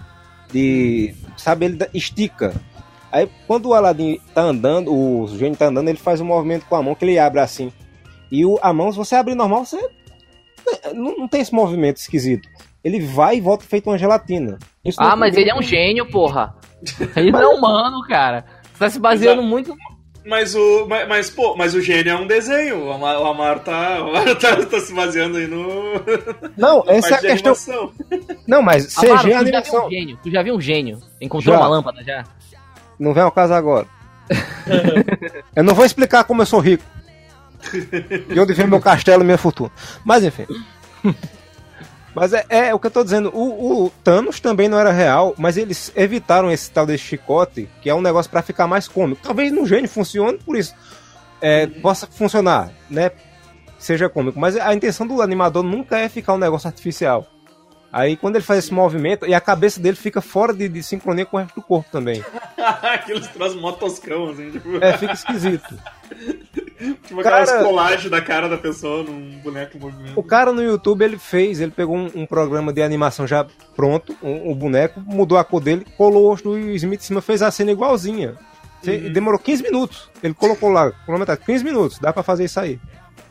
[0.52, 2.54] de, sabe, ele estica.
[3.10, 6.76] Aí quando o Aladdin tá andando, o gênio tá andando, ele faz um movimento com
[6.76, 7.72] a mão que ele abre assim.
[8.30, 9.88] E o, a mão, se você abrir normal, você
[10.94, 12.48] não, não tem esse movimento esquisito.
[12.82, 14.58] Ele vai e volta feito uma gelatina.
[14.84, 16.54] Isso Ah, não- mas ele é um gênio, porra.
[17.16, 18.44] Ele não é humano, cara.
[18.72, 19.74] Você tá se baseando muito.
[20.26, 20.86] Mas o.
[20.86, 22.84] Mas, mas, pô, mas o gênio é um desenho.
[22.86, 25.64] O Amar, o Amar tá, o tá, tá se baseando aí no.
[26.58, 27.52] Não, essa é a questão.
[27.52, 27.92] animação.
[28.46, 29.86] Não, mas Amaro, CG é tu já viu animação.
[29.86, 30.18] um gênio?
[30.22, 30.98] Tu já viu um gênio?
[31.20, 31.60] Encontrou Já.
[31.62, 32.24] uma lâmpada já?
[32.98, 33.86] Não vem ao caso agora.
[35.56, 36.84] eu não vou explicar como eu sou rico.
[38.28, 39.70] De onde vem meu castelo e minha fortuna.
[40.04, 40.46] Mas enfim.
[42.14, 43.30] Mas é, é o que eu tô dizendo.
[43.34, 47.90] O, o Thanos também não era real, mas eles evitaram esse tal desse chicote, que
[47.90, 49.20] é um negócio pra ficar mais cômico.
[49.20, 50.74] Talvez no gênio funcione por isso.
[51.40, 53.10] É, possa funcionar, né?
[53.78, 54.38] Seja cômico.
[54.38, 57.26] Mas a intenção do animador nunca é ficar um negócio artificial.
[57.92, 61.26] Aí quando ele faz esse movimento, e a cabeça dele fica fora de, de sincronia
[61.26, 62.24] com o resto do corpo também.
[62.82, 64.82] Aqueles troços mó toscão, assim, tipo.
[64.82, 65.78] É, fica esquisito.
[67.06, 70.12] tipo aquelas cara- colagens da cara da pessoa num boneco em movimento.
[70.18, 74.16] O cara no YouTube ele fez, ele pegou um, um programa de animação já pronto,
[74.22, 77.20] um, um boneco, mudou a cor dele, colou o rosto do Will Smith em cima,
[77.22, 78.34] fez a cena igualzinha.
[78.82, 80.10] Fe- Demorou 15 minutos.
[80.22, 82.78] Ele colocou lá, cronometrado, 15 minutos, dá pra fazer isso aí.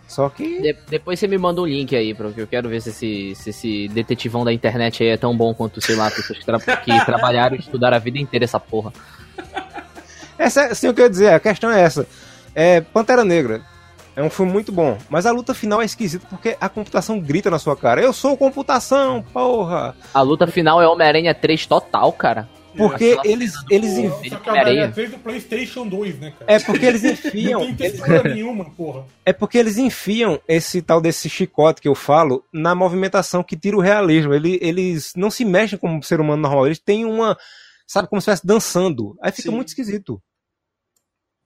[0.08, 0.62] Só que.
[0.62, 3.50] De- depois você me manda um link aí, porque eu quero ver se esse, se
[3.52, 6.92] esse detetivão da internet aí é tão bom quanto, sei lá, pessoas que, tra- que
[7.06, 8.92] trabalharam e estudaram a vida inteira essa porra.
[10.38, 12.08] Essa, assim, o que eu ia dizer, a questão é essa.
[12.56, 13.62] É Pantera Negra.
[14.16, 17.50] É um filme muito bom, mas a luta final é esquisita porque a computação grita
[17.50, 18.00] na sua cara.
[18.00, 19.96] Eu sou computação, porra!
[20.14, 22.48] A luta final é Homem-Aranha 3 total, cara.
[22.78, 24.62] Porque Aquela eles, eles, Ele Só que a Homem-Aranha.
[24.62, 26.52] Homem-Aranha 3 do PlayStation 2, né, cara?
[26.52, 27.62] é porque eles enfiam.
[27.66, 29.06] Não tem eles- textura nenhuma, porra.
[29.26, 33.78] É porque eles enfiam esse tal desse chicote que eu falo na movimentação que tira
[33.78, 34.34] o realismo.
[34.34, 36.66] Ele- eles não se mexem como um ser humano normal.
[36.68, 37.36] Eles têm uma.
[37.88, 39.16] Sabe, como se estivesse dançando.
[39.22, 39.56] Aí fica Sim.
[39.56, 40.20] muito esquisito.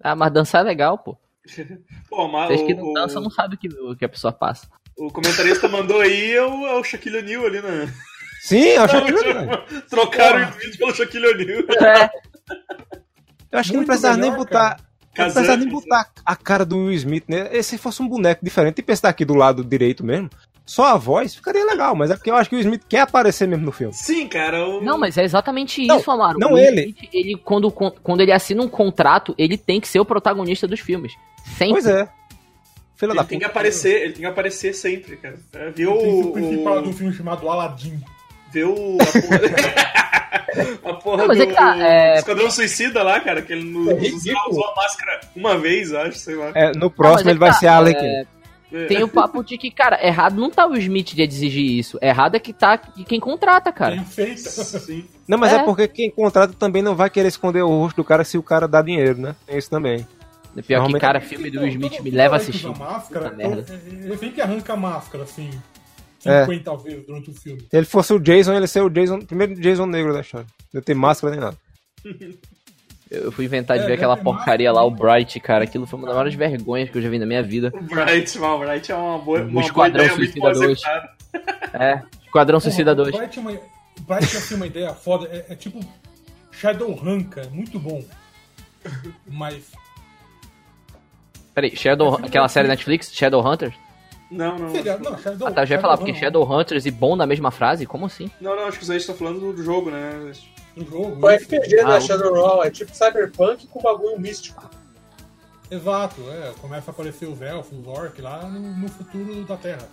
[0.02, 1.18] Ah, mas dançar é legal, pô.
[2.10, 4.34] Pô, mas Vocês que o, não dançam não sabem o que, o que a pessoa
[4.34, 4.68] passa.
[4.98, 7.94] o, o comentarista mandou aí é o, é o Shaquille O'Neal ali, né?
[8.42, 9.12] Sim, eu acho que.
[9.30, 11.64] é Trocaram o Smith pelo Shaquille O'Neal.
[11.82, 12.10] É,
[13.52, 14.76] Eu acho que não Muito precisava nem botar.
[14.76, 15.28] cara.
[15.28, 17.50] Não precisava nem botar a cara do Will Smith, né?
[17.52, 20.30] E Se fosse um boneco diferente, tipo esse daqui do lado direito mesmo,
[20.68, 23.48] só a voz ficaria legal, mas é porque eu acho que o Smith quer aparecer
[23.48, 23.94] mesmo no filme.
[23.94, 24.64] Sim, cara.
[24.68, 24.82] O...
[24.84, 26.38] Não, mas é exatamente Não, isso, Amaro.
[26.38, 26.82] não O ele.
[26.90, 30.80] Smith, ele quando, quando ele assina um contrato, ele tem que ser o protagonista dos
[30.80, 31.14] filmes.
[31.58, 31.74] Sempre.
[31.82, 32.08] Pois é.
[32.98, 33.58] Filha da Ele tem que puta.
[33.58, 35.38] aparecer, ele tem que aparecer sempre, cara.
[35.54, 36.32] É, Viu o o.
[36.34, 38.02] principal de um o filme chamado Aladdin.
[38.52, 43.20] viu a porra, a porra Não, mas do é que tá, é- Esquadrão Suicida lá,
[43.20, 43.96] cara, que ele não É
[44.50, 46.52] usou, a máscara uma vez, acho, sei lá.
[46.56, 48.00] É, no Não, próximo mas é ele vai que tá, ser Alec.
[48.04, 48.26] é,
[48.88, 51.98] Tem o papo de que, cara, errado não tá o Smith de exigir isso.
[52.02, 53.96] Errado é que tá de quem contrata, cara.
[53.96, 54.50] Bem feito.
[54.50, 55.06] Sim.
[55.28, 55.58] Não, mas é.
[55.58, 55.64] É.
[55.64, 58.68] porque quem contrata também não vai querer esconder o rosto do cara se o cara
[58.68, 59.36] dá dinheiro, né?
[59.46, 60.06] Tem isso também.
[60.66, 62.68] Pior que, cara, filme do Will Smith me leva a que assistir.
[62.78, 63.66] Máscara, merda.
[63.86, 65.50] ele sempre arranca a máscara, assim.
[66.26, 66.46] É.
[66.46, 67.62] 50 vezes durante o filme.
[67.62, 70.48] Se ele fosse o Jason, ele ia ser o Jason, primeiro Jason negro da história.
[70.74, 71.58] Não tem máscara nem nada.
[73.10, 74.98] Eu fui inventar de É, ver aquela é porcaria massa, lá, o né?
[74.98, 75.64] Bright, cara.
[75.64, 77.72] Aquilo foi uma das maiores vergonhas que eu já vi na minha vida.
[77.74, 80.54] O Bright, o Bright é uma boa, O uma boa Esquadrão ideia muito Suicida mal
[80.54, 80.66] 2.
[80.72, 81.10] executada.
[81.74, 83.16] É, Esquadrão Suicida Porra, 2.
[83.16, 85.28] O Bright tinha uma, o Bright assim, uma ideia foda.
[85.32, 85.80] É, é tipo
[86.52, 87.50] Shadowrun, cara.
[87.50, 88.04] Muito bom.
[89.28, 89.72] Mas
[91.54, 93.74] Peraí, Shadow, aquela série Netflix, Shadowhunters?
[94.30, 94.70] Não, não.
[94.70, 97.50] Seria, não, Shadow, Ah, tá, já ia falar, porque Shadowrun Shadowhunters e bom na mesma
[97.50, 97.86] frase?
[97.86, 98.30] Como assim?
[98.40, 100.32] Não, não, acho que os aí estão falando do jogo, né?
[100.86, 101.26] Jogo.
[101.26, 101.46] O isso.
[101.46, 104.70] RPG Ah, da o- Shadowrun é tipo Cyberpunk com bagulho místico.
[105.70, 106.54] Exato, é.
[106.62, 109.90] Começa a aparecer os elfos, os orcs lá no, no futuro da Terra.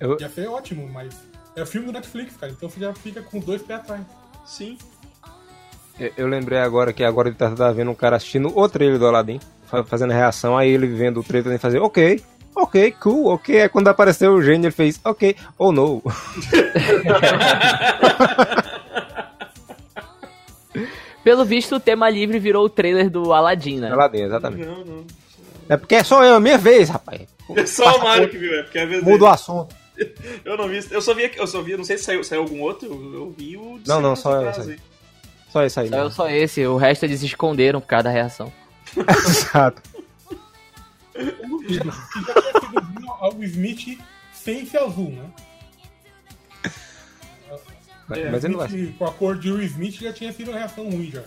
[0.00, 1.14] Eu- Ia ser ótimo, mas
[1.54, 2.50] é o filme do Netflix, cara.
[2.52, 4.02] Então você já fica com dois pés atrás.
[4.44, 4.76] Sim.
[6.00, 8.98] Eu, eu lembrei agora que agora ele tá, tá vendo um cara assistindo o trailer
[8.98, 12.20] do Aladdin, fa- fazendo reação, aí ele vendo o trailer e fazer, ok,
[12.56, 13.62] ok, cool, ok.
[13.62, 16.02] Aí quando apareceu o gênio, ele fez, ok, oh no.
[21.24, 23.90] Pelo visto, o tema livre virou o trailer do Aladdin, né?
[23.90, 24.66] Aladdin, exatamente.
[24.66, 25.04] Não, não.
[25.68, 27.22] É porque é só eu, minha vez, rapaz.
[27.56, 29.74] É só o Mario que viu, é porque é a vez Muda o assunto.
[30.44, 32.60] Eu não vi, eu só vi, eu só vi, não sei se saiu, saiu algum
[32.60, 34.62] outro, eu, vi o de Não, não, só eu, só.
[35.50, 35.88] Só isso aí.
[35.88, 38.52] Saiu só esse, o resto eles esconderam por causa da reação.
[39.26, 39.80] Exato.
[41.14, 41.92] Que já tinha
[42.60, 43.98] sido vindo ao Smith
[44.32, 45.24] sem esse azul, né?
[48.10, 48.94] É, mas ele não vai.
[48.98, 51.22] Com a cor de Will Smith já tinha sido uma reação ruim já.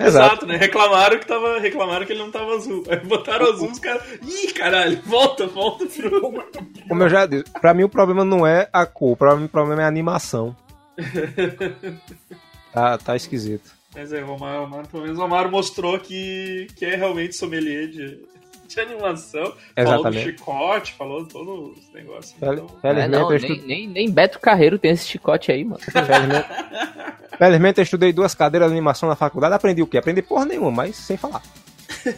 [0.00, 0.56] Exato, né?
[0.56, 2.84] Reclamaram que, tava, reclamaram que ele não tava azul.
[2.88, 4.02] Aí botaram azul, os caras.
[4.22, 6.44] Ih, caralho, volta, volta pro.
[6.88, 9.48] Como eu já disse, pra mim o problema não é a cor, pra mim o
[9.48, 10.56] problema é a animação.
[12.72, 13.70] Tá, tá esquisito.
[13.94, 17.34] Mas é, o Omar, o Omar, pelo menos o Omar mostrou que, que é realmente
[17.34, 18.20] sommelier de,
[18.74, 19.42] de animação.
[19.44, 20.22] Falou do Exatamente.
[20.24, 22.32] chicote, falou todos os negócios.
[22.38, 25.64] Fel- Então, É, não, eu nem, estu- nem, nem Beto Carreiro tem esse chicote aí,
[25.64, 25.80] mano.
[25.80, 26.48] felizmente-
[27.38, 29.98] felizmente eu estudei duas cadeiras de animação na faculdade, aprendi o quê?
[29.98, 31.42] Aprendi porra nenhuma, mas sem falar.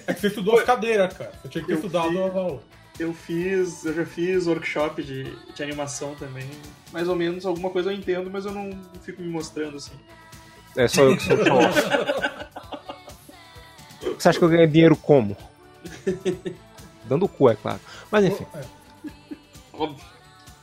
[0.07, 1.33] É que você estudou as cadeiras, cara.
[1.43, 2.61] Você tinha que ter Eu estudado fiz- aulas.
[2.99, 6.49] eu fiz, eu já fiz workshop de, de animação também.
[6.93, 8.71] Mais ou menos alguma coisa eu entendo, mas eu não
[9.03, 9.93] fico me mostrando assim.
[10.77, 11.37] É só eu que sou.
[14.19, 15.37] Você acha que eu ganhei dinheiro como?
[17.05, 17.81] Dando o cu, é claro.
[18.11, 18.65] Mas enfim, É.
[19.73, 20.05] Óbvio.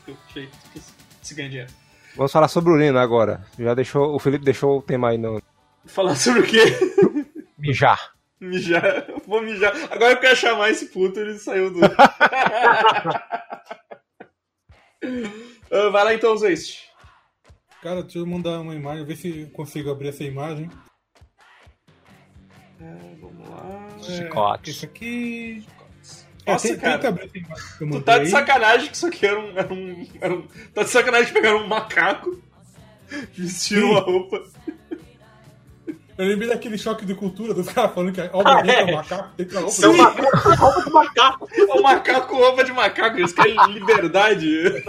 [0.08, 0.82] Eu achei que
[1.22, 1.72] se ganha dinheiro.
[2.16, 3.46] vamos falar sobre o Lino agora.
[3.58, 5.42] Já deixou, o Felipe deixou o tema aí no
[5.86, 6.64] Falar sobre o quê?
[7.58, 8.14] mijar.
[8.40, 9.08] Mijar.
[9.26, 9.74] Vou mijar.
[9.92, 11.80] Agora eu quero chamar esse puto, ele saiu do.
[15.72, 16.84] Ah, Vai lá então, Zeist.
[17.82, 20.70] Cara, deixa eu mandar uma imagem, ver se eu consigo abrir essa imagem.
[22.80, 23.90] Vamos lá.
[24.02, 24.70] Chicote.
[24.70, 25.66] É, Isso aqui.
[26.46, 27.14] Nossa, é, tem- cara.
[27.28, 27.44] que
[27.84, 29.58] eu Tu tá de sacanagem que isso aqui era um.
[29.58, 32.40] Era um, era um tá de sacanagem de pegar um macaco,
[33.34, 34.44] vestir uma roupa.
[36.18, 38.82] Eu lembrei daquele choque de cultura dos caras falando que a obra Ah, é.
[38.82, 39.88] é um macaco, tem que roupa.
[39.98, 41.50] Macaco, roupa de macaco.
[41.58, 44.48] É um macaco com roupa de macaco, eles querem liberdade.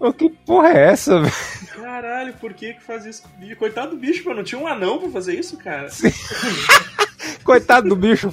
[0.00, 1.32] Ô, que porra é essa, velho?
[1.82, 3.22] Caralho, por que que faz isso?
[3.58, 4.36] Coitado do bicho, mano.
[4.38, 5.88] Não tinha um anão pra fazer isso, cara.
[7.44, 8.30] Coitado do bicho,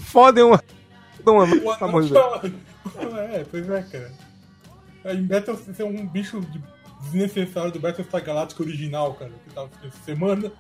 [1.56, 2.42] O pelo anão amor de Deus.
[2.42, 2.42] tá-
[3.34, 4.12] É, pois é, cara.
[5.06, 6.62] Aí, Em Battle, você é um bicho de-
[7.04, 10.52] desnecessário do Battlestar Galactica original, cara, que tava essa semana.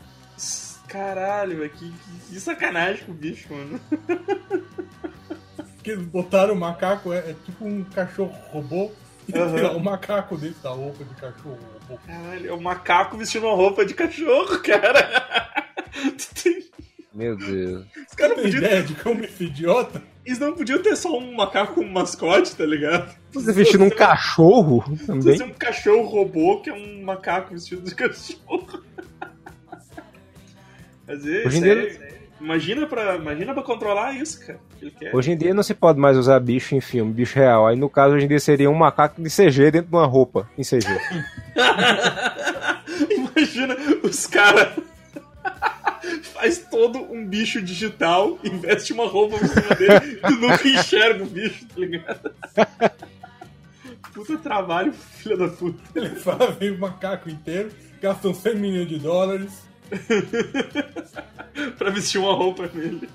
[0.88, 1.69] Caralho, velho.
[1.69, 3.80] Que, que, que sacanagem com o bicho, mano.
[5.84, 8.91] Que eles botaram o macaco, é, é tipo um cachorro robô.
[9.32, 11.60] Tirar o macaco dentro da roupa de cachorro.
[12.06, 15.04] Caralho, é um macaco vestindo uma roupa de cachorro, cara.
[16.18, 16.70] Tu tem-
[17.13, 17.86] Meu Deus.
[18.10, 20.02] Os caras não podiam ideia de como esse idiota?
[20.26, 23.13] Eles não podiam ter só um macaco como mascote, tá ligado?
[23.32, 25.38] Você vestindo um cachorro Precisa também?
[25.38, 28.84] ser um cachorro robô que é um macaco vestido de cachorro.
[31.08, 34.60] Mas é, sério, dia- Imagina pra, imagina pra controlar isso, cara.
[34.82, 35.15] Ele quer.
[35.15, 37.68] Hoje em dia não se pode mais usar bicho em filme, bicho real.
[37.68, 40.50] Aí no caso hoje em dia seria um macaco de CG dentro de uma roupa
[40.58, 40.88] em CG.
[43.10, 44.74] Imagina os caras.
[46.34, 51.28] Faz todo um bicho digital, investe uma roupa por cima dele, tu nunca enxerga o
[51.28, 52.32] bicho, tá ligado?
[54.13, 55.80] Puta trabalho, filha da puta.
[55.94, 59.68] Eles fazem o macaco inteiro, gastam 100 milhões de dólares.
[61.78, 63.10] pra vestir uma roupa nele.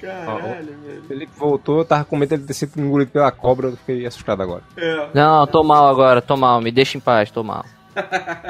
[0.00, 1.02] Caralho, velho.
[1.06, 4.42] Felipe voltou, eu tava com medo de ter sido engolido pela cobra, eu fiquei assustado
[4.42, 4.62] agora.
[4.76, 5.08] É.
[5.14, 7.64] Não, tô mal agora, tô mal, me deixa em paz, tô mal.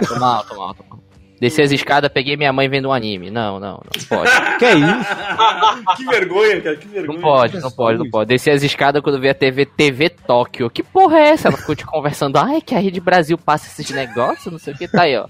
[0.09, 1.01] Tô mal, tô mal, tô mal.
[1.41, 3.31] Desci as escadas, peguei minha mãe vendo um anime.
[3.31, 4.31] Não, não, não pode.
[4.61, 5.97] Que é isso?
[5.97, 7.19] que vergonha, cara, que vergonha.
[7.19, 8.29] Não pode, não pode, não pode.
[8.29, 10.69] Desci as escadas quando vi a TV TV Tóquio.
[10.69, 11.49] Que porra é essa?
[11.49, 12.37] Ela ficou te conversando.
[12.37, 14.87] Ai, que a Rede Brasil passa esses negócios, não sei o que.
[14.87, 15.27] Tá aí, ó.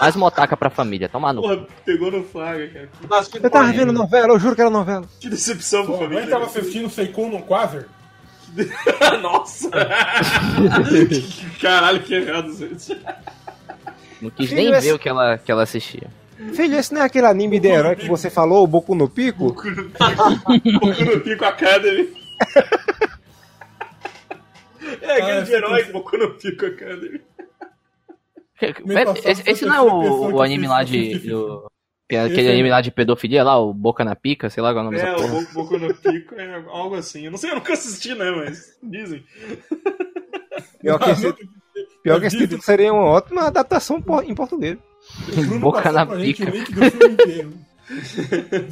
[0.00, 1.42] Mais uma otaca pra família, toma no.
[1.42, 2.88] Porra, pegou no flaga, cara.
[3.08, 5.04] Nossa, Eu tava vendo novela, eu juro que era novela.
[5.20, 6.26] Que decepção pra mãe família.
[6.28, 7.84] tava assistindo Seikon no Quasar.
[9.22, 9.70] Nossa!
[11.60, 12.96] Caralho, que errado, gente.
[14.20, 16.08] Não quis Filho, nem esse- ver o que ela, que ela assistia.
[16.54, 19.52] Filho, esse não é aquele anime de herói que você falou, o Boku no Pico?
[19.52, 19.70] Boku
[21.04, 22.08] no Pico Academy.
[25.02, 27.20] É aquele Ah, de herói, Boku no Pico Academy.
[29.24, 31.18] Esse, esse não é o, o anime lá de.
[31.20, 31.70] do-
[32.12, 32.54] é aquele Esse aí.
[32.54, 34.98] anime lá de pedofilia lá, o Boca na Pica, sei lá qual é o nome
[34.98, 37.24] É, dessa o Boku no Pico é algo assim.
[37.24, 39.24] Eu não sei, eu nunca assisti, né, mas dizem.
[40.80, 41.34] Pior que esse,
[42.02, 44.76] pior que esse título seria uma ótima adaptação em português.
[45.60, 46.44] Boca na pica.
[46.44, 47.52] o link do filme inteiro.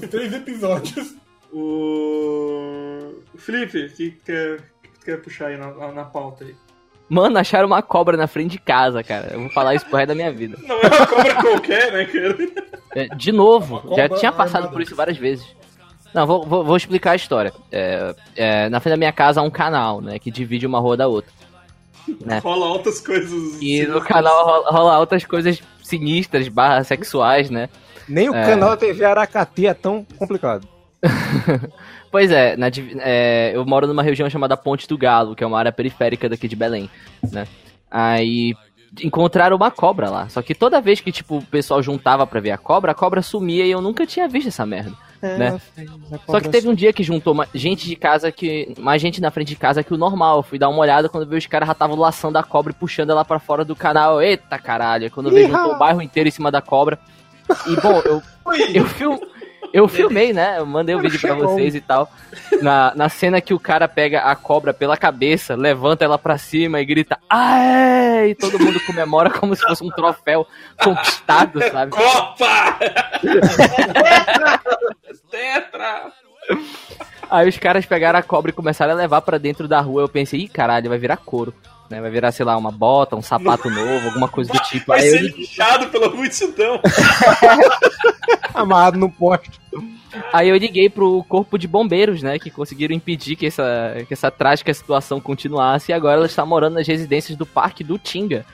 [0.02, 1.14] Os três episódios.
[1.52, 3.22] O.
[3.36, 6.54] Felipe, o que que quer, que quer puxar aí na, na, na pauta aí?
[7.08, 9.28] Mano, acharam uma cobra na frente de casa, cara.
[9.32, 10.58] Eu vou falar isso pro resto da minha vida.
[10.66, 12.36] Não é uma cobra qualquer, né, cara?
[12.94, 14.72] É, De novo, Uma já tinha passado armada.
[14.72, 15.46] por isso várias vezes.
[16.14, 17.52] Não, vou, vou, vou explicar a história.
[17.72, 20.96] É, é, na frente da minha casa há um canal, né, que divide uma rua
[20.96, 21.30] da outra.
[22.26, 22.38] É.
[22.38, 23.58] Rola altas coisas.
[23.60, 27.68] E no canal rola, rola outras coisas sinistras, barra sexuais, né?
[28.08, 28.46] Nem o É.
[28.46, 30.66] canal da TV Aracati é tão complicado.
[32.10, 32.68] Pois é, na
[33.00, 36.48] é, eu moro numa região chamada Ponte do Galo, que é uma área periférica daqui
[36.48, 36.88] de Belém,
[37.30, 37.46] né?
[37.90, 38.54] Aí
[39.02, 40.28] encontraram uma cobra lá.
[40.28, 43.22] Só que toda vez que, tipo, o pessoal juntava pra ver a cobra, a cobra
[43.22, 44.92] sumia e eu nunca tinha visto essa merda.
[45.20, 45.60] né?
[46.26, 48.72] Só que teve um dia que juntou gente de casa que.
[48.78, 50.38] Mais gente na frente de casa que o normal.
[50.38, 52.74] Eu fui dar uma olhada quando vi os caras já estavam laçando a cobra e
[52.74, 54.22] puxando ela pra fora do canal.
[54.22, 55.10] Eita caralho.
[55.10, 56.98] Quando eu vi juntou o bairro inteiro em cima da cobra.
[57.66, 58.22] E bom, eu.
[58.72, 59.20] Eu, fil...
[59.72, 60.56] eu filmei, né?
[60.58, 62.10] Eu mandei o vídeo pra vocês e tal.
[62.62, 66.80] Na, na cena que o cara pega a cobra pela cabeça, levanta ela pra cima
[66.80, 68.30] e grita Aê!
[68.30, 70.46] E todo mundo comemora como se fosse um troféu
[70.82, 71.92] conquistado, sabe?
[71.92, 72.78] Copa!
[75.30, 76.12] Tetra!
[77.30, 80.02] Aí os caras pegaram a cobra e começaram a levar pra dentro da rua.
[80.02, 81.52] Eu pensei, ih, caralho, vai virar couro.
[81.90, 82.00] Né?
[82.00, 84.86] Vai virar, sei lá, uma bota, um sapato novo, alguma coisa do tipo.
[84.86, 86.80] Vai Aí ser eu, lixado pela multidão.
[88.54, 89.50] Amarrado no poste.
[90.32, 92.38] aí eu liguei pro corpo de bombeiros, né?
[92.38, 95.92] Que conseguiram impedir que essa, que essa trágica situação continuasse.
[95.92, 98.44] E agora ela está morando nas residências do Parque do Tinga.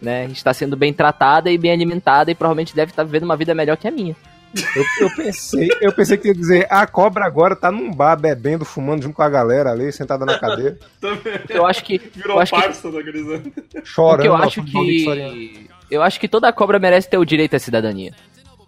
[0.00, 0.26] Né?
[0.26, 3.76] Está sendo bem tratada e bem alimentada e provavelmente deve estar vivendo uma vida melhor
[3.76, 4.16] que a minha.
[4.76, 8.64] Eu, eu pensei, eu pensei que ia dizer, a cobra agora tá num bar bebendo,
[8.64, 10.78] fumando junto com a galera ali, sentada na cadeira,
[11.48, 11.98] Eu acho que.
[11.98, 13.50] Virou eu acho que parça da grisanda.
[13.84, 14.16] chorando.
[14.16, 15.68] Porque eu acho que.
[15.90, 18.14] Eu acho que toda cobra merece ter o direito à cidadania.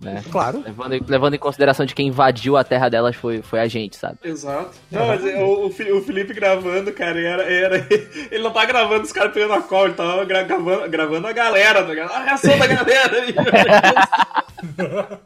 [0.04, 0.22] Né?
[0.30, 0.62] Claro.
[0.64, 4.18] Levando, levando em consideração de quem invadiu a terra delas foi, foi a gente, sabe?
[4.22, 4.70] Exato.
[4.90, 7.86] Não, mas é, o, o Felipe gravando, cara, era, era.
[8.30, 11.32] Ele não tá gravando os caras pegando a cobra, ele tava gra- gravando, gravando a
[11.32, 12.12] galera, tá ligado?
[12.12, 13.24] A reação da galera.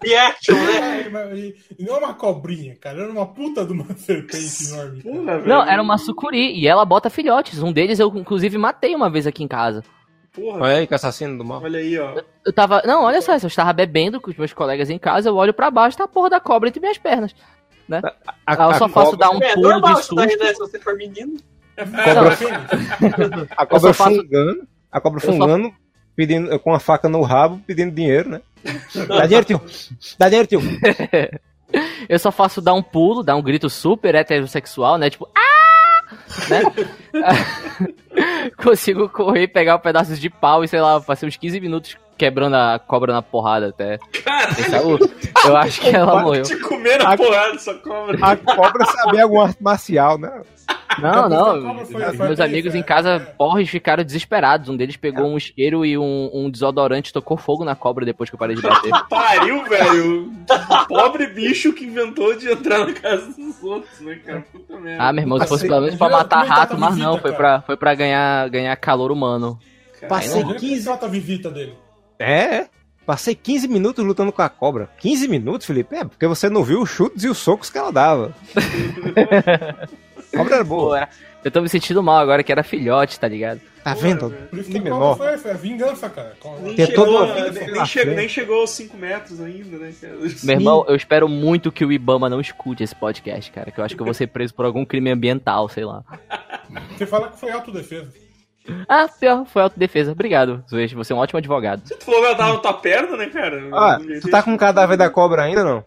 [0.02, 1.00] Reaction, né?
[1.00, 1.36] É,
[1.78, 3.02] E, não é uma cobrinha, cara.
[3.02, 5.02] Era uma puta de uma serpente enorme.
[5.02, 5.46] cara.
[5.46, 7.62] Não, era uma sucuri e ela bota filhotes.
[7.62, 9.82] Um deles eu, inclusive, matei uma vez aqui em casa.
[10.40, 10.62] Porra.
[10.62, 11.62] Olha aí, que assassino do mal.
[11.62, 12.20] Olha aí, ó.
[12.44, 12.82] Eu tava.
[12.84, 15.70] Não, olha só, eu estava bebendo com os meus colegas em casa, eu olho pra
[15.70, 17.34] baixo, tá a porra da cobra entre minhas pernas.
[17.88, 18.00] Né?
[18.46, 20.14] A, Aí eu só a faço cobra, dar um É pulo normal de susto.
[20.16, 20.28] né?
[20.28, 21.36] Se você for menino.
[21.76, 22.36] cobra,
[23.56, 25.72] a cobra eu faço- fungando, a cobra Eu só- fungando,
[26.14, 28.40] pedindo, com a faca no rabo, pedindo dinheiro, né?
[29.06, 29.60] Dá dinheiro, tio.
[30.18, 30.60] Dá dinheiro, tio.
[32.08, 35.08] Eu só faço dar um pulo, dar um grito super heterossexual, né?
[35.10, 35.57] Tipo, ah!
[36.48, 36.62] Né?
[38.56, 42.78] Consigo correr, pegar pedaços de pau e sei lá, passei uns 15 minutos quebrando a
[42.84, 43.98] cobra na porrada até.
[44.56, 44.98] Pensar, "Uh,
[45.46, 46.42] eu acho que ela morreu.
[46.42, 48.18] Te comer a A- porrada essa cobra.
[48.20, 50.42] A cobra sabia alguma arte marcial, né?
[51.00, 51.50] Não, não.
[51.50, 52.78] A cobra foi- foi meus bem, amigos é.
[52.78, 54.68] em casa, porres, ficaram desesperados.
[54.68, 58.34] Um deles pegou um isqueiro e um, um desodorante, tocou fogo na cobra depois que
[58.34, 58.90] eu parei de bater.
[59.08, 60.32] Pariu, velho.
[60.88, 64.44] Pobre bicho que inventou de entrar na casa dos outros, né, cara?
[64.50, 65.04] Puta merda.
[65.04, 67.18] Ah, meu irmão, se fosse Passei- pelo menos pra matar é rato, mas visita, não,
[67.18, 67.36] foi cara.
[67.36, 69.58] pra, foi pra ganhar, ganhar calor humano.
[70.08, 71.74] Passei Imagina como 15, trata a visita dele.
[72.18, 72.68] é, é.
[73.06, 74.90] Passei 15 minutos lutando com a cobra.
[74.98, 75.96] 15 minutos, Felipe?
[75.96, 78.34] É, porque você não viu os chutes e os socos que ela dava.
[80.32, 80.96] a cobra era Pô, boa.
[80.98, 81.08] era-
[81.44, 83.60] eu tô me sentindo mal agora que era filhote, tá ligado?
[83.84, 84.30] Tá vendo?
[84.50, 85.16] Por isso que menor.
[85.16, 86.34] cobra foi, foi a vingança, cara.
[86.60, 90.16] Nem Tem chegou, uma vida nem, chegou, nem chegou aos 5 metros ainda, né, cara?
[90.42, 93.70] Meu irmão, eu espero muito que o Ibama não escute esse podcast, cara.
[93.70, 96.02] Que eu acho que eu vou ser preso por algum crime ambiental, sei lá.
[96.96, 98.12] Você fala que foi autodefesa.
[98.86, 100.12] Ah, pior, foi autodefesa.
[100.12, 100.92] Obrigado, Zuez.
[100.92, 101.80] Você é um ótimo advogado.
[101.88, 103.62] Tu falou que ela tava na tua perna, né, cara?
[103.72, 105.82] Ah, tu tá com o cadáver da cobra ainda não?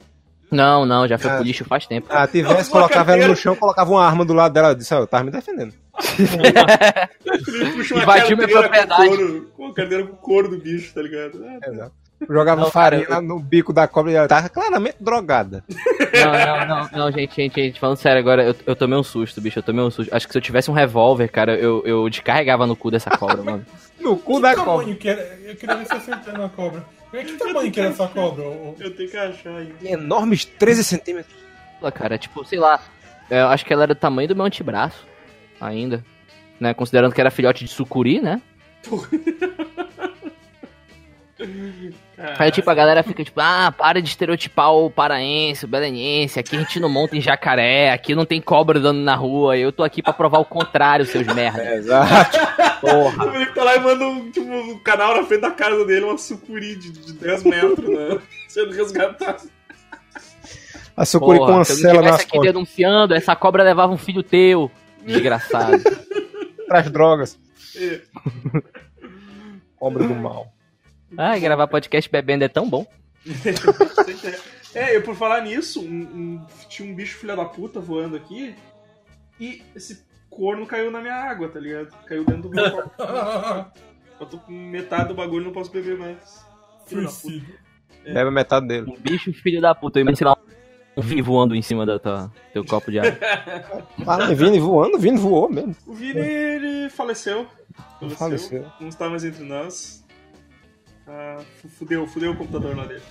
[0.52, 1.36] Não, não, já foi Ah.
[1.36, 2.08] pro lixo faz tempo.
[2.10, 4.76] Ah, tivesse, Não, colocava ela no chão, colocava uma arma do lado dela.
[4.76, 5.74] Disse, ó, eu tava me defendendo.
[7.92, 8.96] Uma Invadiu minha propriedade.
[9.10, 11.44] Com couro, com a carteira com o couro do bicho, tá ligado?
[11.46, 11.92] Ah, Exato.
[12.30, 15.64] Jogava Não, farinha cara, no bico da cobra e ela tava claramente drogada.
[16.14, 19.42] Não, não, não, não, gente, gente, gente, falando sério agora, eu, eu tomei um susto,
[19.42, 20.14] bicho, eu tomei um susto.
[20.14, 23.42] Acho que se eu tivesse um revólver, cara, eu, eu descarregava no cu dessa cobra,
[23.42, 23.66] mano.
[24.00, 24.94] No cu Que da cobra.
[24.94, 25.40] que era?
[25.44, 26.86] Eu queria ver se acertando a cobra.
[27.12, 28.44] Que tamanho que era essa cobra?
[28.44, 29.74] eu tenho que achar aí.
[29.84, 31.36] Enormes 13 centímetros.
[31.94, 32.82] Cara, tipo, sei lá,
[33.30, 35.06] eu acho que ela era do tamanho do meu antebraço,
[35.60, 36.04] ainda.
[36.60, 38.42] Né, considerando que era filhote de sucuri, né?
[42.38, 46.56] Aí, tipo, a galera fica tipo, ah, para de estereotipar o paraense, o belenense, aqui
[46.56, 49.84] a gente não monta em jacaré, aqui não tem cobra dando na rua, eu tô
[49.84, 51.64] aqui pra provar o contrário, seus merda.
[51.76, 52.38] Exato.
[52.80, 53.26] Porra.
[53.26, 56.06] O Felipe tá lá e manda um, tipo, um canal na frente da casa dele,
[56.06, 58.20] uma sucuri de, de 10 metros, né?
[58.48, 59.50] Sendo resgatado.
[60.96, 64.22] A sucuri com Porra, eu não cela nas aqui denunciando, essa cobra levava um filho
[64.22, 64.70] teu.
[65.06, 65.82] Desgraçado.
[66.68, 67.40] Pras drogas.
[67.76, 68.02] É.
[69.78, 70.54] Cobra do mal.
[71.18, 72.86] Ai, gravar podcast bebendo é tão bom.
[74.74, 78.56] É, eu por falar nisso, um, um- tinha um bicho filha da puta voando aqui
[79.38, 81.90] e esse corno caiu na minha água, tá ligado?
[82.06, 82.92] Caiu dentro do meu copo.
[84.18, 86.46] Eu tô com metade do bagulho e não posso beber mais.
[86.86, 87.20] Filho da puta.
[87.22, 87.56] Suicídio.
[88.06, 88.90] Bebe metade dele.
[88.90, 90.00] Um bicho filho da puta.
[90.00, 90.38] Eu lá,
[90.96, 93.18] O Vini voando em cima do teu copo de água.
[94.06, 95.76] Fala, Vini voando, Vini voou mesmo.
[95.88, 97.48] O Vini, ele faleceu.
[98.00, 98.18] Faleceu.
[98.18, 98.66] Faleceu.
[98.80, 100.01] Não está mais entre nós.
[101.08, 103.02] Ah, fu- fudeu, fudeu o computador lá dele.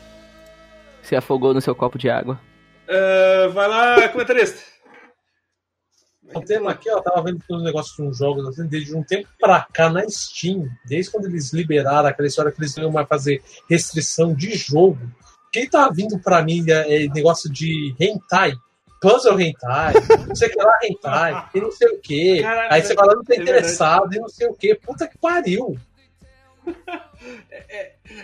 [1.03, 2.41] Se afogou no seu copo de água.
[2.89, 4.59] Ah, vai lá, comentarista.
[6.33, 9.03] O tema aqui, ó, tava vendo todos os negócios de uns jogos assim, desde um
[9.03, 13.09] tempo pra cá na Steam, desde quando eles liberaram aquela história que eles iam mais
[13.09, 14.99] fazer restrição de jogo.
[15.53, 18.53] Quem tá vindo pra mim é, é negócio de hentai.
[19.03, 19.95] Puzzle hentai,
[20.29, 22.45] não sei o que lá hentai, e não sei o que.
[22.45, 23.59] Aí você fala, não tá é verdade.
[23.59, 24.75] interessado, e não sei o que.
[24.75, 25.77] Puta que pariu.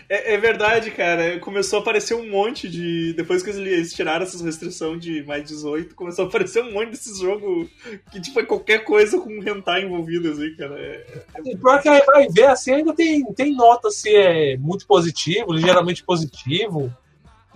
[0.08, 1.38] É, é verdade, cara.
[1.40, 3.12] Começou a aparecer um monte de.
[3.12, 7.18] Depois que eles tiraram essas restrições de mais 18, começou a aparecer um monte desses
[7.18, 7.68] jogos
[8.10, 10.78] que, tipo, é qualquer coisa com hentai envolvido, assim, cara.
[10.78, 11.06] É-
[11.44, 16.02] E pior que vai ver, assim, ainda tem, tem nota se é muito positivo, ligeiramente
[16.02, 16.92] positivo.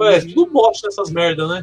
[0.02, 1.62] É, tudo bosta nessas merda, né?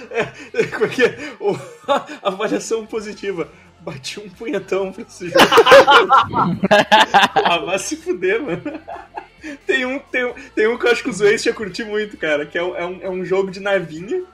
[0.78, 1.02] Porque
[1.40, 1.52] o,
[1.86, 3.50] a avaliação positiva.
[3.86, 5.38] Bati um punhetão pra esse jogo.
[7.44, 8.60] ah, vai se fuder, mano.
[9.64, 12.16] Tem um, tem, um- tem um que eu acho que os Waze ia curtir muito,
[12.16, 14.24] cara, que é, um- é um, é um jogo de navinha.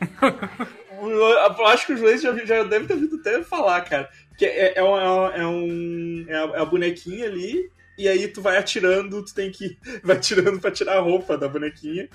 [1.02, 4.08] eu acho que os Waze já, já deve ter ouvido até falar, cara.
[4.38, 7.68] Que é, é, um, é, um, é, a, é a bonequinha ali,
[7.98, 9.76] e aí tu vai atirando, tu tem que.
[10.04, 12.08] Vai atirando pra tirar a roupa da bonequinha.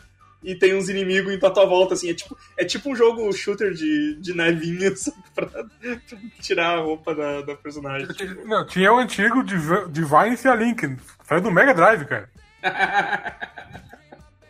[0.46, 2.10] E tem uns inimigos indo à tua volta, assim.
[2.10, 5.66] É tipo, é tipo um jogo shooter de, de que pra, pra
[6.40, 8.08] tirar a roupa da, da personagem.
[8.08, 8.48] tipo.
[8.48, 10.98] Não, tinha o antigo Div- Divine e a Link.
[11.24, 12.30] Saiu do Mega Drive, cara.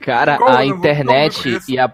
[0.02, 1.92] Cara, a nome- internet e a.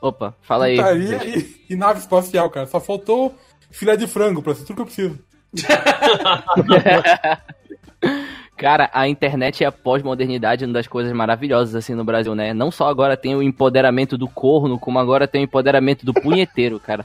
[0.00, 0.76] Opa, fala aí.
[0.76, 2.66] Putaria e, e nave espacial, cara.
[2.66, 3.36] Só faltou
[3.70, 5.18] filé de frango pra ser tudo que eu preciso.
[8.62, 12.54] Cara, a internet e a pós-modernidade é uma das coisas maravilhosas assim no Brasil, né?
[12.54, 16.78] Não só agora tem o empoderamento do corno, como agora tem o empoderamento do punheteiro,
[16.78, 17.04] cara.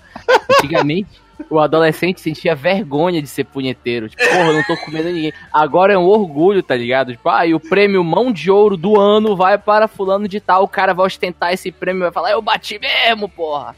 [0.51, 4.07] Antigamente, o adolescente sentia vergonha de ser punheteiro.
[4.07, 5.33] Tipo, porra, eu não tô comendo ninguém.
[5.51, 7.13] Agora é um orgulho, tá ligado?
[7.13, 10.63] Tipo, ah, e o prêmio mão de ouro do ano vai para fulano de tal.
[10.63, 13.75] O cara vai ostentar esse prêmio e vai falar, eu bati mesmo, porra.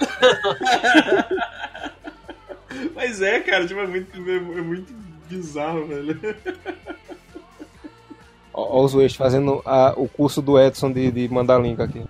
[2.93, 4.93] Mas é, cara, tipo, é muito, é muito
[5.29, 6.19] bizarro, velho.
[8.69, 12.03] Ó os Waze fazendo a- o curso do Edson de, de mandar link aqui.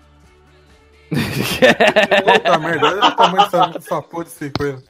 [1.10, 4.84] Puta merda, olha o tamanho dessa, dessa porra desse coisa.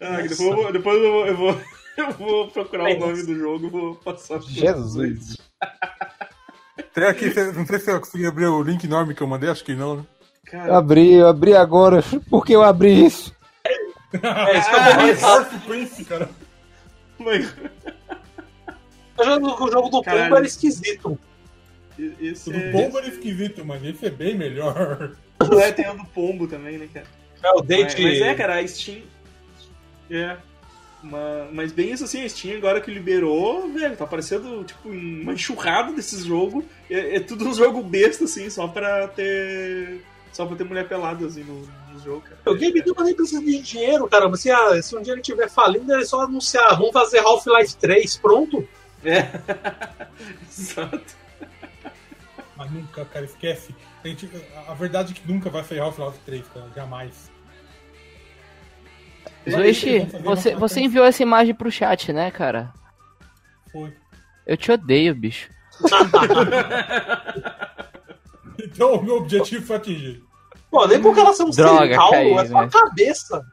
[0.00, 1.60] Ah, depois eu vou, depois eu vou, eu vou,
[1.96, 4.38] eu vou procurar o nome do jogo e vou passar.
[4.38, 5.36] pro- Jesus.
[6.94, 9.64] Tem aqui, não sei se eu consegui abrir o link enorme que eu mandei, acho
[9.64, 10.04] que não, né?
[10.44, 12.02] Eu Cara, abri, eu abri agora.
[12.28, 13.32] Por que eu abri isso?
[14.12, 15.34] É isso que eu vou pensar.
[15.36, 16.28] Orf Prince, cara.
[17.22, 17.54] Mas-
[19.18, 20.24] O jogo, o jogo do Caralho.
[20.24, 21.18] Pombo era esquisito.
[22.20, 25.12] esse O do é, pombo era esquisito, mas esse é bem melhor.
[25.62, 27.06] é, tem o do pombo também, né, cara?
[27.42, 28.02] É o Mas, date.
[28.02, 29.02] mas é, cara, a Steam.
[30.10, 30.36] É.
[31.02, 35.32] Uma- mas bem isso assim, a Steam agora que liberou, velho, tá aparecendo tipo uma
[35.32, 36.64] enxurrada desses jogos.
[36.88, 40.00] É, é tudo um jogo besta, assim, só pra ter.
[40.32, 41.60] Só pra ter mulher pelada assim no,
[41.92, 42.38] no jogo, cara.
[42.46, 44.36] O Game Newell nem precisa de dinheiro, caramba.
[44.36, 46.76] Se, ah, se um dia ele estiver falindo, é só anunciar.
[46.76, 48.66] Vamos fazer Half-Life 3, pronto.
[49.04, 49.28] É.
[50.48, 51.00] Exato.
[52.56, 53.74] Mas nunca, cara, esquece.
[54.02, 54.30] A, gente-
[54.66, 56.66] a- a verdade é que nunca vai sair Half-Life 3, cara.
[56.74, 57.30] Jamais.
[59.50, 62.72] Zoichi, você, você enviou essa imagem pro chat, né, cara?
[63.72, 63.92] Foi.
[64.46, 65.50] Eu te odeio, bicho.
[68.72, 70.22] Então o meu objetivo foi atingir.
[70.70, 72.68] Pô, nem porque elas são Droga, sem calmo, caí, é só a né?
[72.72, 73.44] cabeça.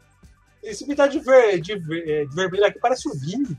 [0.64, 3.58] Esse me tá de, ver, de, ver- de vermelho aqui parece o Vini.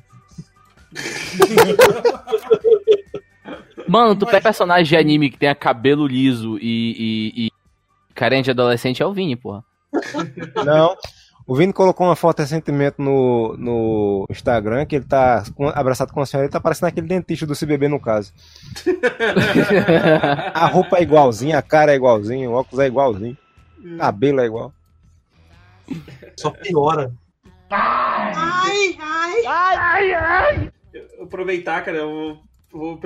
[3.88, 7.50] Mano, tu pega personagem de anime que tenha cabelo liso e, e, e
[8.14, 9.64] carente de adolescente é o Vini, porra.
[10.64, 10.96] Não.
[11.46, 15.42] O Vini colocou uma foto recentemente no, no Instagram que ele tá
[15.74, 16.44] abraçado com a senhora.
[16.46, 18.32] Ele tá parecendo aquele dentista do CBB no caso.
[20.54, 23.36] A roupa é igualzinha, a cara é igualzinha, o óculos é igualzinho,
[23.82, 24.72] o cabelo é igual.
[26.36, 27.12] Só piora.
[30.92, 32.38] Eu- aproveitar, cara, eu
[32.72, 33.00] vou, vou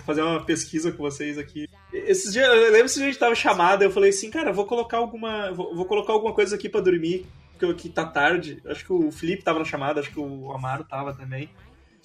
[0.00, 1.68] fazer uma pesquisa com vocês aqui.
[1.92, 4.98] Esses dias, eu lembro se a gente tava chamada, eu falei assim, cara, vou colocar
[4.98, 5.52] alguma.
[5.52, 8.60] Vou, vou colocar alguma coisa aqui pra dormir, porque aqui tá tarde.
[8.66, 11.48] Acho que o Felipe tava na chamada, acho que o Amaro tava também.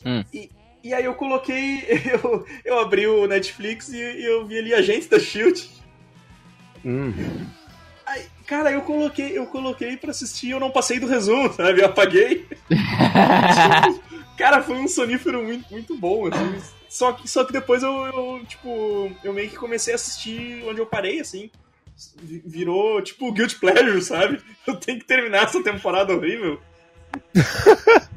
[0.06, 0.24] Hum.
[0.34, 0.50] E,
[0.84, 1.84] e aí eu coloquei.
[2.24, 5.70] Eu, eu abri o Netflix e, e eu vi ali Agentes da Shield.
[6.86, 7.14] Hum.
[8.06, 11.82] Aí, cara, eu coloquei, eu coloquei pra assistir e eu não passei do resumo, sabe?
[11.82, 12.48] Eu apaguei.
[14.38, 16.62] cara, foi um sonífero muito, muito bom, assim.
[16.90, 20.80] Só que, só que depois eu, eu, tipo, eu meio que comecei a assistir onde
[20.80, 21.52] eu parei, assim.
[22.22, 24.42] Vi- Virou, tipo, Guilty Pleasure, sabe?
[24.68, 26.60] Eu tenho que terminar essa temporada horrível.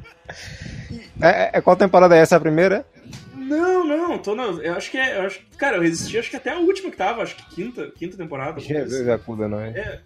[1.20, 2.36] É, é- qual temporada é essa?
[2.36, 2.86] A primeira?
[3.34, 6.36] Não, não, tô na, eu acho que é, eu acho, cara, eu resisti acho que
[6.36, 8.60] até a última que tava, acho que quinta, quinta temporada.
[8.60, 9.70] Jesus, acuda, não é?
[9.70, 10.00] É,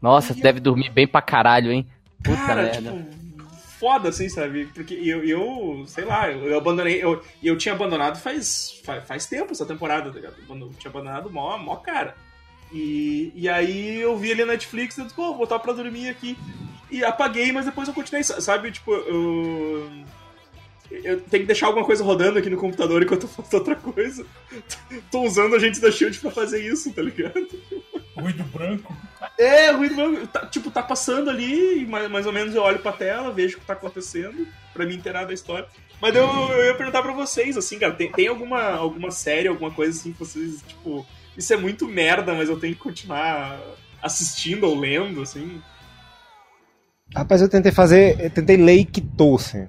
[0.00, 1.86] Nossa, deve dormir bem pra caralho, hein?
[2.22, 2.92] Puta cara, merda.
[2.92, 3.04] tipo,
[3.78, 4.66] foda, assim, sabe?
[4.66, 9.26] Porque eu, eu sei lá, eu, eu abandonei, eu, eu tinha abandonado faz, faz, faz
[9.26, 10.36] tempo essa temporada, tá ligado?
[10.46, 12.14] Quando eu tinha abandonado mó, mó cara.
[12.72, 16.08] E, e aí eu vi ali na Netflix e disse, pô, vou botar pra dormir
[16.08, 16.38] aqui.
[16.90, 18.72] E apaguei, mas depois eu continuei, sabe?
[18.72, 19.90] Tipo, eu.
[20.90, 24.26] Eu tenho que deixar alguma coisa rodando aqui no computador enquanto eu faço outra coisa.
[25.10, 27.48] Tô usando a gente da Shield pra fazer isso, tá ligado?
[28.14, 28.94] Ruído branco.
[29.38, 30.26] É, ruído branco.
[30.26, 33.60] Tá, tipo, tá passando ali, mais, mais ou menos eu olho pra tela, vejo o
[33.60, 35.66] que tá acontecendo, pra me inteirar da história.
[35.98, 39.70] Mas eu, eu ia perguntar pra vocês, assim, cara, tem, tem alguma, alguma série, alguma
[39.70, 41.06] coisa assim que vocês, tipo,
[41.36, 43.58] isso é muito merda, mas eu tenho que continuar
[44.02, 45.60] assistindo ou lendo, assim.
[47.14, 48.18] Rapaz, eu tentei fazer.
[48.20, 49.68] Eu tentei ler Kitose.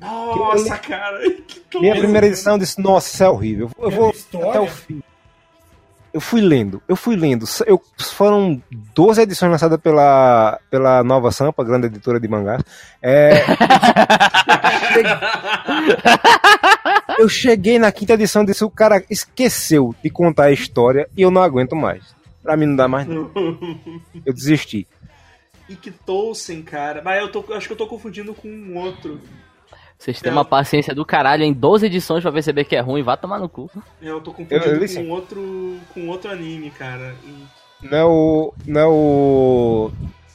[0.00, 2.00] Nossa, cara, que Minha louco.
[2.02, 3.70] primeira edição eu disse, nossa, isso é horrível.
[3.78, 4.48] Eu É vou história?
[4.50, 5.00] até o fim.
[6.12, 7.46] Eu fui lendo, eu fui lendo.
[7.66, 8.62] Eu, foram
[8.94, 12.58] 12 edições lançadas pela, pela Nova Sampa, grande editora de mangá.
[13.00, 13.42] É,
[17.18, 21.22] eu cheguei na quinta edição e disse, o cara esqueceu de contar a história e
[21.22, 22.02] eu não aguento mais.
[22.42, 23.06] Pra mim não dá mais.
[23.06, 23.30] não.
[24.26, 24.86] Eu desisti.
[25.68, 27.00] Ikitosen, cara.
[27.02, 29.20] Mas eu tô, acho que eu tô confundindo com um outro.
[30.02, 33.16] Vocês têm uma paciência do caralho em 12 edições pra perceber que é ruim, vá
[33.16, 33.70] tomar no cu.
[34.02, 37.14] É, Eu tô confundindo Eu- eu li com outro com outro anime, cara.
[37.24, 38.54] E- Não é o.
[38.66, 39.90] Não é o.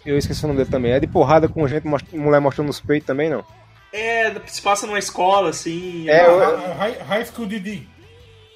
[0.05, 0.91] Eu esqueci o nome dele também.
[0.93, 3.43] É de porrada com gente, mulher mostrando os peitos também, não?
[3.91, 6.07] É, se passa numa escola, assim.
[6.09, 7.83] É, eu- Ah, High, High School DD.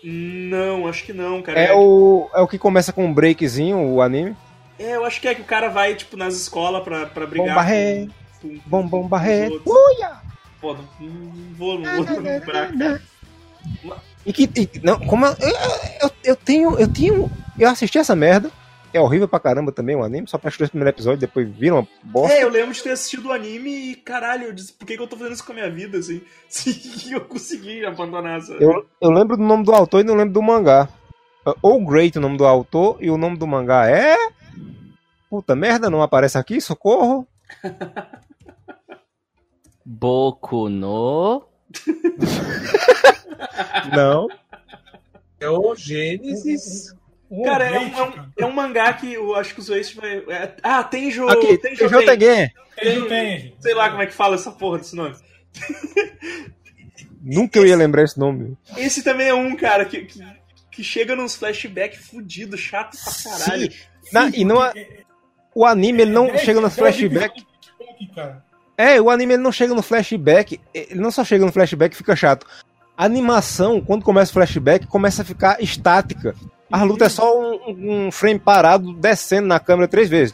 [0.04, 1.60] Não, acho que não, cara.
[1.60, 4.36] É o, é o que começa com um breakzinho, o anime.
[4.80, 7.56] É, eu acho que é que o cara vai, tipo, nas escolas pra, pra brigar
[7.56, 7.68] Bomba
[8.42, 9.48] com, com, Bom, bom, com barré.
[9.48, 9.74] os outros.
[9.76, 10.31] Uia!
[10.62, 13.02] Pô, não, não vou, não vou lembrar, cara.
[14.26, 14.44] E que.
[14.56, 15.56] e- não, como eu, eu,
[16.04, 16.80] eu, eu tenho.
[16.80, 17.12] Eu tinha.
[17.60, 18.52] Eu assisti essa merda.
[18.94, 20.28] É horrível pra caramba também o anime.
[20.28, 22.36] Só pra assistir o primeiro episódio, depois vira uma bosta.
[22.36, 25.02] É, eu lembro de ter assistido o anime e, caralho, eu disse, por que, que
[25.02, 26.22] eu tô fazendo isso com a minha vida, assim?
[26.50, 28.52] Se eu consegui abandonar essa...
[28.54, 30.90] Eu, eu lembro do nome do autor e não lembro do mangá.
[31.62, 34.16] Ou Great o nome do autor e o nome do mangá é.
[35.30, 37.26] Puta merda, não aparece aqui, socorro.
[39.86, 41.46] Boku no.
[43.96, 44.28] Não.
[45.40, 46.94] É o Gênesis.
[47.46, 50.18] Cara, é um, é um- é um mangá que eu acho que o Zoeste vai...
[50.28, 51.28] é- ah, tem jo...
[51.30, 51.90] Aqui, tem tem jo...
[51.90, 52.52] tem- Jotengen.
[52.76, 53.56] Tem, tem, gente.
[53.60, 55.16] Sei lá como é que fala essa porra desse nome.
[57.22, 58.58] Nunca eu ia lembrar esse nome.
[58.76, 60.20] Esse também é um, cara, que, que,
[60.72, 63.72] que chega nos flashback fudido, chato pra caralho.
[64.12, 64.74] Na- e não é-
[65.56, 67.46] o anime ele não É, chega no é, flashback.
[68.78, 68.96] É.
[68.96, 70.60] É, o anime ele não chega no flashback.
[70.74, 72.46] Ele não só chega no flashback e fica chato.
[72.98, 76.36] A animação, quando começa o flashback, começa a ficar estática.
[76.72, 80.34] A luta é só um, um frame parado descendo na câmera três vezes.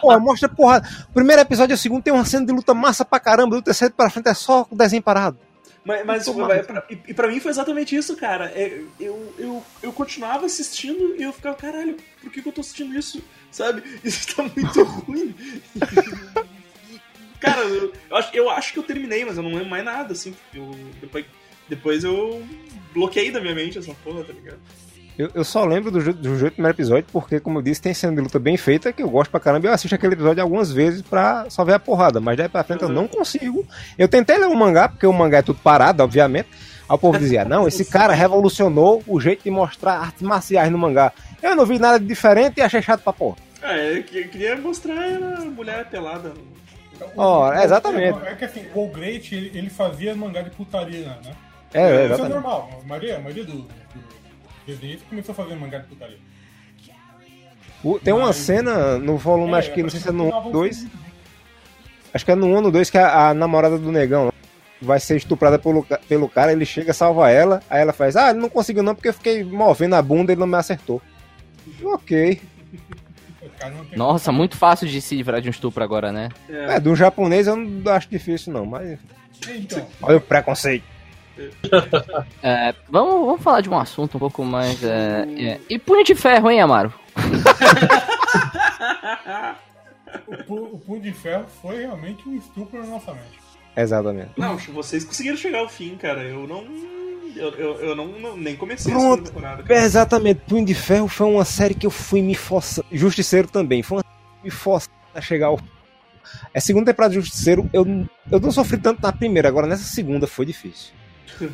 [0.00, 0.82] Porra, mostra porra.
[1.10, 3.56] O primeiro episódio e o segundo tem uma cena de luta massa pra caramba.
[3.56, 5.38] Do terceiro pra frente é só o desenho parado.
[5.84, 8.46] Mas, mas e, e pra mim foi exatamente isso, cara.
[8.54, 12.60] É, eu, eu, eu continuava assistindo e eu ficava, caralho, por que, que eu tô
[12.60, 13.22] assistindo isso?
[13.50, 13.82] Sabe?
[14.02, 15.34] Isso tá muito ruim.
[17.38, 20.12] cara, eu, eu acho, eu acho que eu terminei, mas eu não lembro mais nada,
[20.12, 20.34] assim.
[20.54, 20.70] Eu,
[21.00, 21.26] depois,
[21.68, 22.42] depois eu
[22.94, 24.60] bloqueei da minha mente essa porra, tá ligado?
[25.18, 28.14] Eu, eu só lembro do, do jeito primeiro episódio, porque, como eu disse, tem cena
[28.14, 29.66] de luta bem feita que eu gosto pra caramba.
[29.66, 32.64] e Eu assisto aquele episódio algumas vezes pra só ver a porrada, mas daí pra
[32.64, 33.64] frente eu não consigo.
[33.98, 36.48] Eu tentei ler o mangá, porque o mangá é tudo parado, obviamente.
[36.88, 40.78] Aí o povo dizia: Não, esse cara revolucionou o jeito de mostrar artes marciais no
[40.78, 41.12] mangá.
[41.42, 43.36] Eu não vi nada de diferente e achei chato pra porra.
[43.62, 46.32] Ah, eu que- eu queria mostrar a mulher pelada.
[47.16, 48.18] Ó, O- é, exatamente.
[48.26, 51.34] É, que assim, o Great, ele, fazia mangá de putaria, né?
[51.74, 52.32] É, é, Isso é exatamente.
[52.32, 52.80] normal.
[52.84, 53.68] A maioria, a maioria do, do
[54.66, 56.18] desenhista começou a fazer mangá de putaria.
[57.84, 60.30] O- tem uma Mas- cena no volume, acho que não sei se é no 1
[60.30, 60.78] funcionava ou 2.
[60.82, 61.12] muito bem.
[62.14, 64.32] Acho que é no 1 ou no 2 que a, a namorada do negão
[64.80, 68.38] vai ser estuprada pelo, pelo cara, ele chega, salva ela, aí ela faz, ah, ele
[68.40, 71.00] não conseguiu não porque eu fiquei movendo a bunda e ele não me acertou.
[71.82, 72.40] Ok.
[73.96, 76.28] Nossa, muito fácil de se livrar de um estupro agora, né?
[76.48, 78.98] É, do japonês eu não acho difícil não, mas
[79.48, 80.84] Então, olha o preconceito.
[82.42, 84.82] É, vamos, vamos falar de um assunto um pouco mais.
[84.82, 86.92] É, é, E punho de ferro, hein, Amaro?
[90.26, 93.40] O, pu- o Punho de Ferro foi realmente um estupro na nossa mente.
[93.76, 94.30] Exatamente.
[94.36, 96.22] Não, vocês conseguiram chegar ao fim, cara.
[96.22, 96.64] Eu não.
[97.34, 99.10] Eu, eu, eu não, não- nem comecei a Pronto.
[99.26, 99.62] segunda temporada.
[99.62, 99.80] cara.
[99.80, 100.40] Exatamente.
[100.46, 102.86] Punho de Ferro foi uma série que eu fui me forçando.
[102.92, 103.82] Justiceiro também.
[103.82, 105.58] Foi uma série que me forçando a chegar ao.
[106.54, 107.86] A segunda temporada de Justiceiro, eu,
[108.30, 110.92] eu não sofri tanto na primeira, agora nessa segunda foi difícil.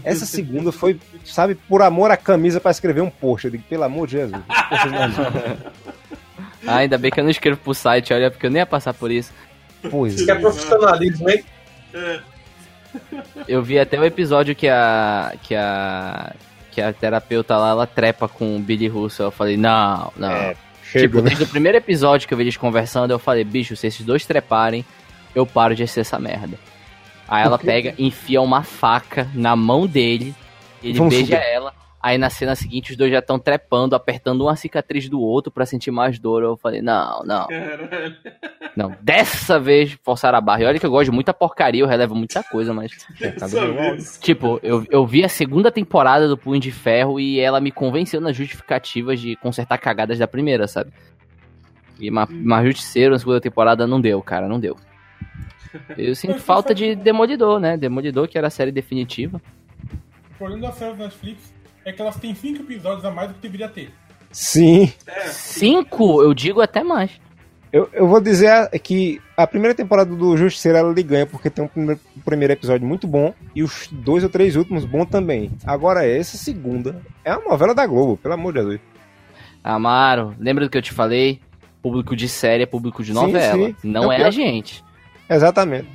[0.05, 3.47] Essa segunda foi, sabe, por amor à camisa pra escrever um post.
[3.47, 4.33] Eu digo, pelo amor de Jesus.
[4.33, 5.79] Não.
[6.66, 8.93] Ah, ainda bem que eu não escrevo pro site, olha, porque eu nem ia passar
[8.93, 9.33] por isso.
[9.91, 11.45] Pois Isso que é profissionalismo, hein?
[11.95, 12.21] É.
[13.47, 15.35] Eu vi até o episódio que a.
[15.43, 16.35] que a.
[16.71, 19.27] que a terapeuta lá, ela trepa com o Billy Russell.
[19.27, 20.31] Eu falei, não, não.
[20.31, 21.29] É, tipo, chega, né?
[21.29, 24.27] desde o primeiro episódio que eu vi eles conversando, eu falei, bicho, se esses dois
[24.27, 24.85] treparem,
[25.35, 26.59] eu paro de ser essa merda.
[27.29, 30.35] Aí ela pega, enfia uma faca na mão dele,
[30.83, 31.53] ele Vamos beija fuder.
[31.53, 31.74] ela.
[32.01, 35.66] Aí na cena seguinte os dois já estão trepando, apertando uma cicatriz do outro pra
[35.66, 36.45] sentir mais dor.
[36.45, 38.16] Eu falei, não, não, Caralho.
[38.76, 38.95] não.
[39.03, 40.62] Dessa vez forçaram a barra.
[40.62, 42.93] E olha que eu gosto de muita porcaria, eu relevo muita coisa, mas.
[44.20, 48.20] Tipo, eu, eu vi a segunda temporada do Punho de Ferro e ela me convenceu
[48.20, 50.93] nas justificativas de consertar cagadas da primeira, sabe?
[51.99, 54.76] E ma- mas Justiceiro na segunda temporada não deu, cara, não deu.
[55.97, 57.77] Eu sinto falta de Demolidor, né?
[57.77, 59.41] Demolidor, que era a série definitiva.
[60.33, 61.53] O problema das séries da Netflix
[61.85, 63.91] é que elas têm cinco episódios a mais do que deveria ter.
[64.31, 64.93] Sim.
[65.27, 67.11] Cinco, eu digo até mais.
[67.73, 71.62] Eu, eu vou dizer que a primeira temporada do Justiceiro ela lhe ganha porque tem
[71.64, 75.51] um primeiro, um primeiro episódio muito bom e os dois ou três últimos bom também.
[75.66, 78.81] Agora essa segunda é uma novela da Globo, pelo amor de Deus.
[79.62, 81.41] Amaro, lembra do que eu te falei?
[81.83, 83.66] Público de série é público de Sim, novela.
[83.69, 83.77] sim.
[83.85, 84.83] Não Não, é pior- a gente.
[85.29, 85.89] Exatamente.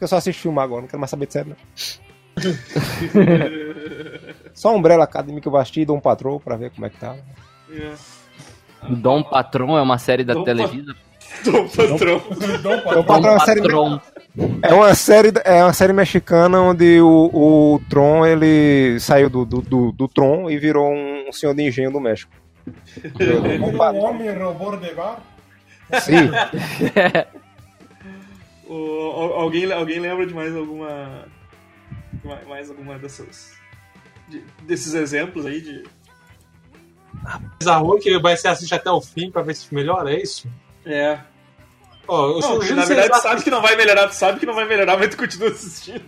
[0.00, 1.56] Eu só assisto filme agora, não quero mais saber de série, não.
[4.54, 7.16] Só Umbrella Academy que eu assistir e Dom Patrol pra ver como é que tá.
[7.70, 7.92] É.
[8.90, 10.94] Dom Patrão é uma série da Dom Televisa.
[11.44, 12.22] Tô patrão.
[12.62, 13.04] Dom Dom Patrão.
[13.04, 14.00] Patrão é uma série, Patrão.
[14.62, 17.30] é uma série, é uma série mexicana onde o,
[17.74, 21.90] o Tron ele saiu do, do, do, do Tron e virou um senhor de engenho
[21.90, 22.32] do México.
[23.58, 24.00] Dom Um Patrão.
[24.02, 25.18] homem roubou de bar.
[26.00, 26.30] Sim.
[28.68, 31.26] O- al- alguém, alguém lembra de mais alguma.
[32.46, 33.56] mais- alguma dessas.
[34.28, 35.84] de- desses exemplos aí de.
[37.80, 40.48] Ruim que vai ser assiste até o fim pra ver se melhora, é isso?
[40.84, 41.18] É.
[42.08, 44.96] Eu Não, na verdade, sabe que não vai melhorar, tu sabe que não vai melhorar,
[44.96, 46.02] mas tu continua assistindo.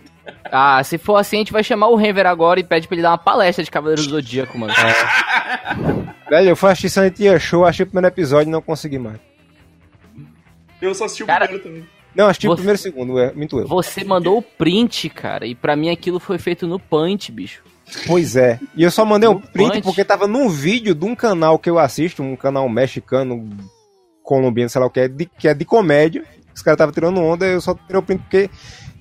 [0.45, 3.01] Ah, se for assim, a gente vai chamar o Renver agora e pede pra ele
[3.03, 4.73] dar uma palestra de Cavaleiros do Zodíaco, mano.
[6.29, 9.19] Velho, eu fui assistir Sanity Show, achei o primeiro episódio e não consegui mais.
[10.81, 11.89] Eu só assisti o Cara, primeiro também.
[12.15, 13.67] Não, assisti o Você- primeiro segundo, é, minto eu.
[13.67, 17.63] Você mandou o print, cara, e pra mim aquilo foi feito no Punch, bicho.
[18.07, 18.59] Pois é.
[18.75, 19.81] E eu só mandei um print Punch.
[19.83, 23.49] porque tava num vídeo de um canal que eu assisto, um canal mexicano,
[24.23, 26.23] colombiano, sei lá o que é, de, que é de comédia.
[26.53, 28.49] Os caras estavam tirando onda, eu só tirei o print porque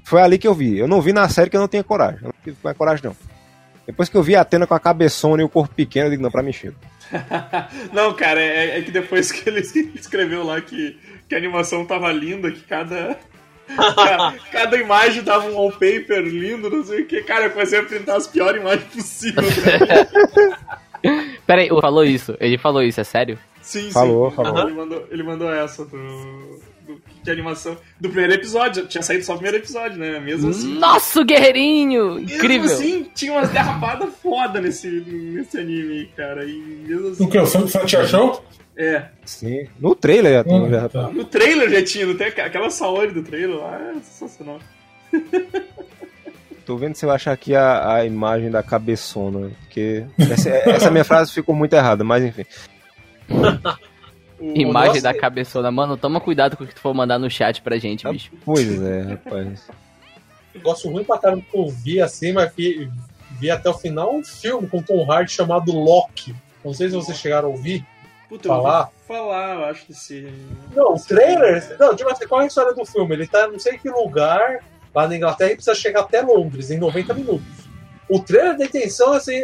[0.04, 0.78] foi ali que eu vi.
[0.78, 2.18] Eu não vi na série que eu não tinha coragem.
[2.22, 3.16] Eu não tive mais coragem, não.
[3.86, 6.22] Depois que eu vi a Atena com a cabeçona e o corpo pequeno, eu digo,
[6.22, 6.76] não, pra mim chega.
[7.92, 9.60] Não, cara, é, é que depois que ele
[9.94, 10.96] escreveu lá que,
[11.28, 13.18] que a animação tava linda, que cada.
[13.76, 17.22] Cada, cada imagem dava um wallpaper lindo, não sei o que.
[17.22, 19.54] Cara, eu comecei a printar as piores imagens possíveis.
[21.46, 23.38] Pera aí, ele falou isso, ele falou isso, é sério?
[23.62, 24.36] Sim, Falou, sim.
[24.36, 24.62] falou.
[24.62, 26.60] Ele, mandou, ele mandou essa do,
[26.94, 27.76] do, de animação.
[28.00, 28.86] Do primeiro episódio.
[28.86, 30.18] Tinha saído só o primeiro episódio, né?
[30.20, 30.74] Mesmo assim.
[30.78, 32.18] Nossa, o guerreirinho!
[32.20, 32.48] Incrível!
[32.68, 36.44] Mesmo assim, tinha umas derrapadas foda nesse, nesse anime, cara.
[36.44, 36.52] E
[36.86, 37.24] mesmo assim.
[37.24, 37.38] O que?
[37.38, 38.44] O San- Santia Show?
[38.76, 39.04] É.
[39.26, 39.66] Sim.
[39.78, 40.54] No trailer já tem.
[40.62, 40.88] Hum, já.
[40.88, 41.08] tá.
[41.10, 43.78] No trailer já tinha, não tem aqu- aquela saúde do trailer lá.
[43.78, 44.58] É sensacional.
[46.64, 49.50] Tô vendo se eu achar aqui a, a imagem da cabeçona.
[49.62, 52.44] Porque essa, essa minha frase ficou muito errada, mas enfim.
[54.40, 55.70] Imagem nossa, da cabeçona.
[55.70, 58.32] Mano, toma cuidado com o que tu for mandar no chat pra gente, bicho.
[58.44, 59.68] Pois é, rapaz.
[60.54, 62.90] negócio ruim pra caramba que eu vi assim, mas vi,
[63.38, 66.34] vi até o final um filme com Tom Hardy chamado Loki.
[66.64, 67.84] Não sei se vocês chegaram a ouvir.
[68.28, 68.90] Puta, eu ouvi falar?
[69.06, 70.32] Falar, eu acho desse.
[70.74, 71.76] Não, o trailer.
[71.78, 73.14] Não, tipo assim, qual é a história do filme?
[73.14, 74.60] Ele tá não sei que lugar
[74.94, 77.59] lá na Inglaterra e precisa chegar até Londres em 90 minutos.
[78.10, 79.40] O trailer da intenção é assim,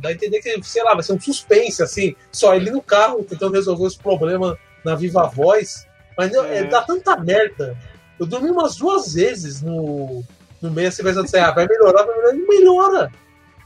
[0.00, 3.22] dá a entender que, sei lá, vai ser um suspense, assim, só ele no carro
[3.22, 5.86] tentando resolver os problemas na viva voz.
[6.16, 6.58] Mas não, É.
[6.58, 7.76] é, dá tanta merda.
[8.18, 10.24] Eu dormi umas duas vezes no,
[10.60, 13.12] no meio, assim, pensando assim, ah, vai melhorar, vai melhorar, e não melhora.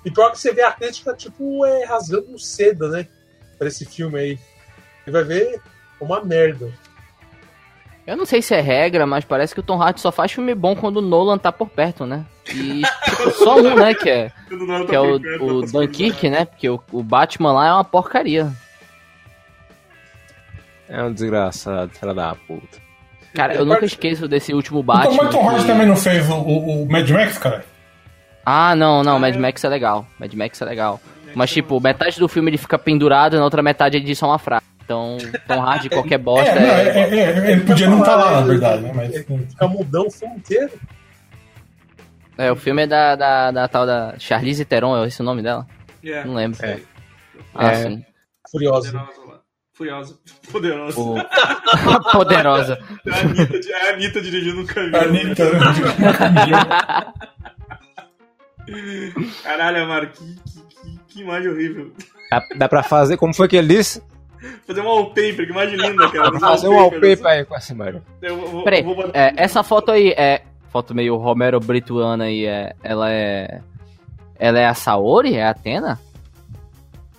[0.04, 3.06] E pior que você vê a crítica, tipo, é rasgando seda, né?
[3.56, 4.38] Pra esse filme aí.
[5.06, 5.60] E vai ver
[6.00, 6.72] uma merda.
[8.06, 10.54] Eu não sei se é regra, mas parece que o Tom Hardy só faz filme
[10.54, 12.24] bom quando o Nolan tá por perto, né?
[12.52, 16.28] E tipo, só um, né, que é, não que tá é o, o tá Dunkirk,
[16.28, 16.44] né?
[16.44, 18.52] Porque o, o Batman lá é uma porcaria.
[20.88, 22.78] É um desgraçado, filha da puta.
[23.34, 25.22] Cara, eu nunca esqueço desse último Então, Batman.
[25.22, 27.64] mas Tom Hardy que- também não fez o, o, o Mad Max, cara?
[28.44, 30.04] Ah, não, não, Mad Max é legal.
[30.18, 31.00] Mad Max é legal.
[31.34, 34.38] Mas, tipo, metade do filme ele fica pendurado, na outra metade ele diz só uma
[34.38, 34.62] frase.
[34.92, 35.16] Então,
[35.48, 36.82] Tom Hardy, qualquer bosta É, não, é.
[36.82, 38.92] é, é, é, ele podia não estar lá, na verdade, né?
[38.94, 39.16] Mas.
[39.50, 40.70] Fica mudão o filme inteiro.
[42.36, 45.42] É, o filme é da, da, da tal da Charlize Theron, é esse o nome
[45.42, 45.66] dela?
[46.04, 46.24] É.
[46.24, 46.64] Não lembro.
[46.64, 46.80] É.
[47.54, 47.74] Ah, É.
[47.74, 48.04] sim.
[48.50, 49.06] Furiosa.
[49.72, 50.18] Furiosa.
[50.50, 51.00] Poderosa.
[51.00, 51.16] O...
[52.12, 52.78] Poderosa.
[53.06, 55.00] É a Anitta, é a Anitta dirigindo um caminhão.
[55.00, 55.58] Anitta, né?
[59.42, 61.92] Caralho, Amaro, que, que, que, que imagem horrível.
[62.30, 64.02] Dá, dá pra fazer, como foi que ele disse?
[64.66, 66.24] Fazer um wallpaper, que imagem linda, cara.
[66.24, 68.02] Dá pra fazer um wallpaper aí com essa imagem.
[68.64, 70.42] Peraí, vou é, essa foto aí é.
[70.70, 73.60] Foto meio Romero Brituana aí, é, ela é.
[74.38, 75.34] Ela é a Saori?
[75.34, 76.00] É a Atena?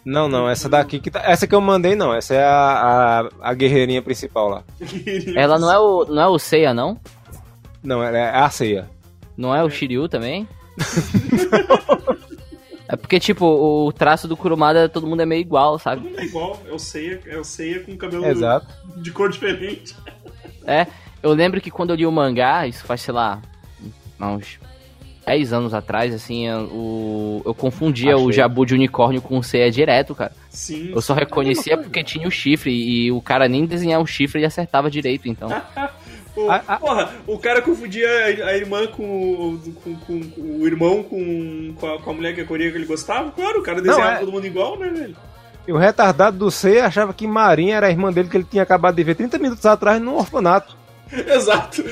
[0.03, 3.49] Não, não, essa daqui que tá, essa que eu mandei não, essa é a, a,
[3.49, 4.63] a guerreirinha principal lá.
[5.33, 6.99] Ela não é o, não é o Seiya, não?
[7.83, 8.89] Não, ela é a ceia.
[9.35, 10.47] Não é o Shiryu também?
[12.93, 16.13] é porque, tipo, o traço do Kurumada todo mundo é meio igual, sabe?
[16.15, 18.67] É igual, é o Seiya, é o Seiya com cabelo Exato.
[18.97, 19.95] de cor diferente.
[20.63, 20.85] É,
[21.23, 23.41] eu lembro que quando eu li o mangá, isso faz, sei lá,
[24.21, 24.59] uns
[25.25, 28.33] 10 anos atrás, assim, eu, o, eu confundia o Achei.
[28.33, 30.31] Jabu de unicórnio com o Seiya direto, cara.
[30.51, 30.91] Sim.
[30.93, 34.45] Eu só reconhecia porque tinha o chifre e o cara nem desenhava o chifre e
[34.45, 35.49] acertava direito, então.
[36.35, 36.77] O, Ah, ah.
[36.77, 41.73] Porra, o cara confundia a, a irmã com, o- com, com- com o irmão com,
[41.79, 43.31] com, a, com a mulher que a coreia que ele gostava.
[43.31, 45.15] Claro, o cara desenhava é- todo mundo igual, né, velho?
[45.67, 48.63] E o retardado do ceia achava que Marinha era a irmã dele que ele tinha
[48.63, 50.75] acabado de ver 30 minutos atrás num orfanato.
[51.13, 51.83] Exato.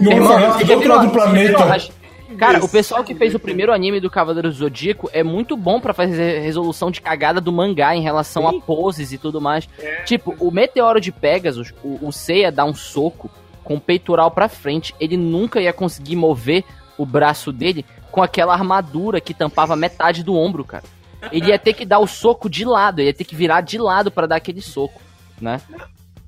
[0.00, 1.90] No Irmão, orfanato do outro lado a- do planeta.
[2.38, 5.80] Cara, o pessoal que fez o primeiro anime do Cavaleiro do Zodíaco é muito bom
[5.80, 9.68] pra fazer resolução de cagada do mangá em relação a poses e tudo mais.
[10.06, 13.28] Tipo, o Meteoro de Pegasus, o, o Seiya dá um soco
[13.64, 16.64] com o peitoral pra frente, ele nunca ia conseguir mover
[16.98, 20.84] o braço dele com aquela armadura que tampava metade do ombro, cara.
[21.30, 23.78] Ele ia ter que dar o soco de lado, ele ia ter que virar de
[23.78, 25.00] lado pra dar aquele soco,
[25.40, 25.60] né?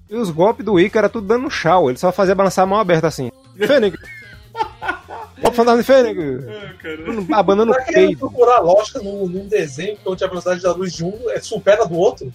[0.08, 2.78] E os golpes do Ica era tudo dando chau, ele só fazia balançar a mão
[2.78, 3.30] aberta assim.
[3.56, 3.98] Fênix!
[5.40, 6.44] Golpe fantasma de Fênix!
[6.78, 7.38] Cara.
[7.38, 8.18] Abanando o peito.
[8.18, 11.86] procurar lógica num, num desenho que onde a velocidade da luz de um é supera
[11.86, 12.32] do outro?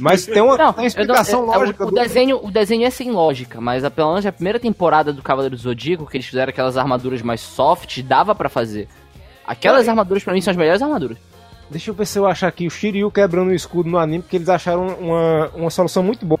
[0.00, 1.84] Mas tem uma, Não, tem uma eu não- explicação é- é- lógica.
[1.84, 4.58] o, o do- desenho, o desenho é sem lógica, mas a, pelo menos a primeira
[4.60, 8.88] temporada do Cavaleiro do Zodíaco, que eles fizeram aquelas armaduras mais soft, dava pra fazer.
[9.46, 11.16] Aquelas armaduras pra mim são as melhores armaduras.
[11.70, 14.36] Deixa eu ver se eu acho aqui o Shiryu quebrando o escudo no anime, porque
[14.36, 16.40] eles acharam uma, uma solução muito boa.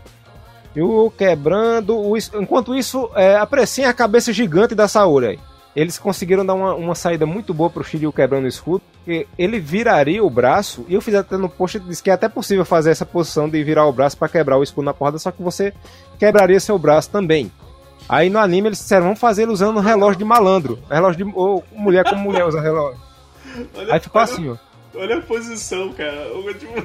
[0.76, 1.98] E o quebrando.
[1.98, 5.38] O, enquanto isso, é, apreciem a cabeça gigante da Saori aí.
[5.78, 9.60] Eles conseguiram dar uma, uma saída muito boa pro Shiryu quebrando o escudo, porque ele
[9.60, 12.90] viraria o braço, e eu fiz até no post, disse que é até possível fazer
[12.90, 15.72] essa posição de virar o braço pra quebrar o escudo na porrada, só que você
[16.18, 17.52] quebraria seu braço também.
[18.08, 20.78] Aí no anime eles disseram, vamos fazer ele usando um relógio de malandro.
[20.90, 21.32] Relógio de.
[21.36, 22.98] Ou mulher como mulher usa relógio.
[23.76, 24.56] Olha, Aí ficou olha- assim, ó.
[24.98, 26.32] Olha a posição, cara.
[26.36, 26.84] O, tipo,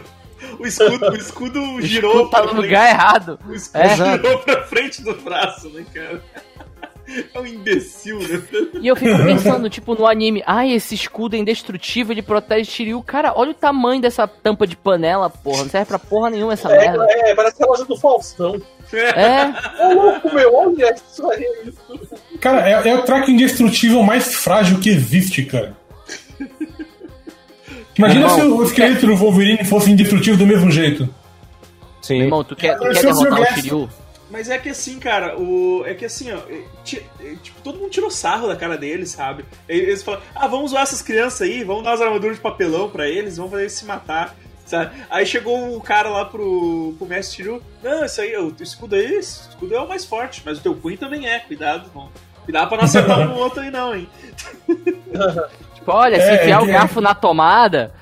[0.59, 2.65] o escudo, o escudo girou Escudo tá pra no frente.
[2.65, 3.39] lugar errado.
[3.47, 3.95] O escudo É.
[3.95, 6.21] girou pra frente do braço, né, cara?
[7.33, 8.41] É um imbecil, né?
[8.81, 13.01] E eu fico pensando, tipo, no anime, ai, esse escudo é indestrutível, ele protege Shiryu.
[13.03, 15.63] Cara, olha o tamanho dessa tampa de panela, porra.
[15.63, 17.05] Não serve pra porra nenhuma essa merda.
[17.09, 18.61] É, é, parece a loja do Faustão.
[18.93, 21.73] É, Ô louco, meu, olha isso aí.
[22.39, 25.75] Cara, é, é o track indestrutível mais frágil que existe, cara.
[27.97, 31.07] Imagina Irmão, se o esqueleto do Wolverine fosse indestrutível do mesmo jeito.
[32.01, 32.23] Sim.
[32.23, 33.45] irmão, tu quer, tu quer é derrotar o.
[33.45, 33.89] Shiryu?
[34.33, 35.83] Mas é que assim, cara, o.
[35.85, 36.39] É que assim, ó.
[36.83, 37.05] ti-
[37.43, 39.45] Tipo, todo mundo tirou sarro da cara deles, sabe?
[39.69, 43.07] Eles falam, ah, vamos zoar essas crianças aí, vamos dar umas armaduras de papelão pra
[43.07, 44.35] eles, vamos fazer eles se matar.
[44.65, 44.91] Sabe?
[45.09, 49.13] Aí chegou o cara lá pro, pro mestre Shiryu, não, isso aí, o escudo aí,
[49.17, 52.09] esse escudo é o mais forte, mas o teu punho também é, cuidado, não.
[52.43, 54.09] Cuidado pra não acertar um no outro aí não, hein?
[55.75, 57.93] Tipo, olha, se É, enfiar é o que- garfo na tomada,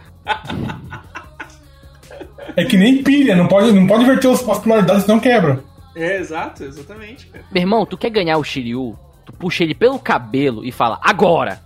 [2.55, 5.63] É que nem pilha, não pode, não pode inverter as as polaridades, senão quebra.
[6.01, 7.45] É, exato, exatamente, cara.
[7.51, 11.61] Meu irmão, tu quer ganhar o Shiryu, tu puxa ele pelo cabelo e fala, agora!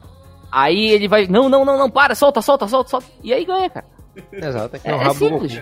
[0.51, 3.07] Aí ele vai, não, não, não, não, para, solta, solta, solta, solta.
[3.23, 3.86] E aí ganha, cara.
[4.31, 5.61] Exato, é que É, é um é rabo simples.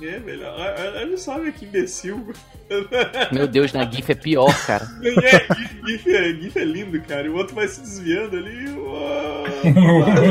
[0.00, 2.32] É, velho, olha só, velho, que imbecil.
[3.32, 4.86] Meu Deus, na GIF é pior, cara.
[5.02, 7.26] É, GIF, GIF é, GIF é lindo, cara.
[7.26, 8.70] E o outro vai se desviando ali.
[8.70, 9.44] uau.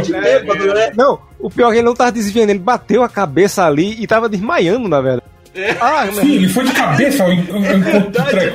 [0.02, 0.92] De bêbado, né?
[0.96, 4.08] Não, o pior é que ele não tava desviando, ele bateu a cabeça ali e
[4.08, 5.37] tava desmaiando, na verdade.
[5.58, 5.72] É.
[5.82, 8.10] Ah, Sim, ele foi de cabeça ao ao encontro do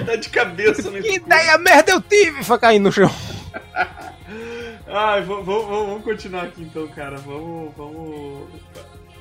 [0.05, 2.45] Dá de, cabeça no que ideia merda eu tive!
[2.45, 3.11] Foi caindo no chão.
[4.89, 7.17] Ai, vamos, vamos, vamos continuar aqui então, cara.
[7.19, 7.73] Vamos.
[7.77, 8.49] Vamos.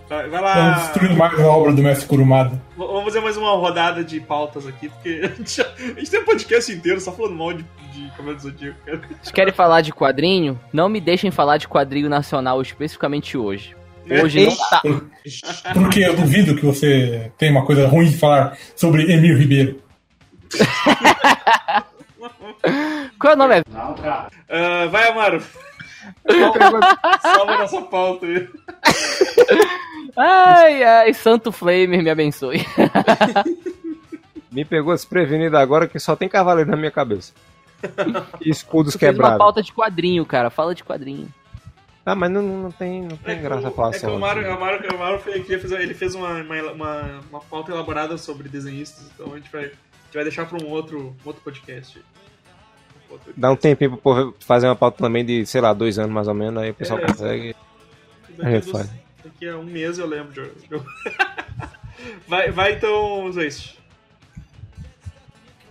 [0.10, 0.72] Vai, vai Vamos lá.
[0.80, 2.62] destruir mais a obra do mestre Kurumada.
[2.76, 6.20] Vamos fazer mais uma rodada de pautas aqui, porque a gente, já- a gente tem
[6.20, 7.64] um podcast inteiro só falando mal de,
[7.94, 8.98] de Cavaleiro do Zodíaco, cara.
[9.22, 10.60] Vocês querem falar de quadrinho?
[10.74, 13.74] Não me deixem falar de quadrinho nacional especificamente hoje.
[14.10, 14.82] Hoje não tá.
[15.74, 19.82] Porque eu duvido que você tem uma coisa ruim de falar sobre Emil Ribeiro.
[23.20, 23.64] Qual é o nome?
[23.76, 25.42] Ah, vai, Amaro.
[27.22, 28.48] Salva nossa pauta aí.
[30.18, 32.66] Ai, ai, Santo Flamer, me abençoe.
[34.52, 37.32] Me pegou desprevenido agora que só tem cavaleiro na minha cabeça.
[38.42, 39.38] E escudos Tu fez uma quebrados.
[39.38, 40.50] pauta de quadrinho, cara.
[40.50, 41.30] Fala de quadrinho.
[42.06, 44.42] Ah, mas não, não tem, não tem É graça o- falar é que o Amaro,
[44.42, 49.06] o Amaro, o Amaro fez, ele fez uma, uma, uma, uma pauta elaborada sobre desenhistas,
[49.14, 52.02] então a gente vai, a gente vai deixar pra um outro, um outro podcast.
[53.10, 56.28] Outro- Dá um tempinho povo fazer uma pauta também de, sei lá, dois anos mais
[56.28, 57.06] ou menos, aí o pessoal É.
[57.06, 57.56] consegue.
[58.38, 58.90] Daqui, É, a dos- faz.
[59.24, 60.42] daqui a um mês eu lembro de.
[62.28, 63.78] vai, vai então, Zeist.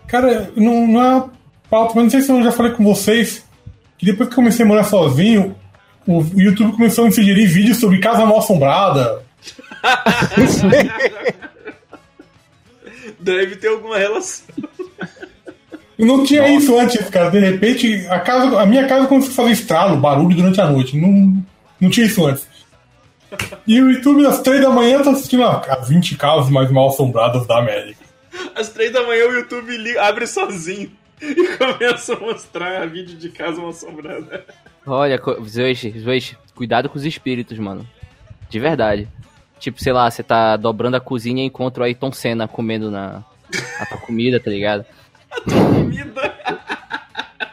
[0.07, 1.29] Cara, não, não é
[1.69, 3.45] pauta, mas não sei se eu já falei com vocês
[3.97, 5.55] que depois que eu comecei a morar sozinho,
[6.07, 9.23] o YouTube começou a me sugerir vídeos sobre casa mal assombrada.
[13.19, 14.45] Deve ter alguma relação.
[15.97, 17.29] Eu não tinha isso antes, cara.
[17.29, 20.97] De repente, a, casa, a minha casa começou a fazer estralo, barulho durante a noite.
[20.97, 21.43] Não,
[21.79, 22.47] não tinha isso antes.
[23.67, 27.45] E o YouTube, às três da manhã, tá assistindo as 20 casas mais mal assombradas
[27.45, 27.99] da América.
[28.55, 30.91] Às três da manhã o YouTube abre sozinho
[31.21, 34.45] e começa a mostrar vídeo de casa mal assombrada.
[34.85, 37.87] Olha, Zoichi, Zoichi, cuidado com os espíritos, mano.
[38.49, 39.07] De verdade.
[39.59, 43.23] Tipo, sei lá, você tá dobrando a cozinha e encontra o Ayrton Senna comendo na
[43.79, 44.85] a tua comida, tá ligado?
[45.45, 46.33] Comida.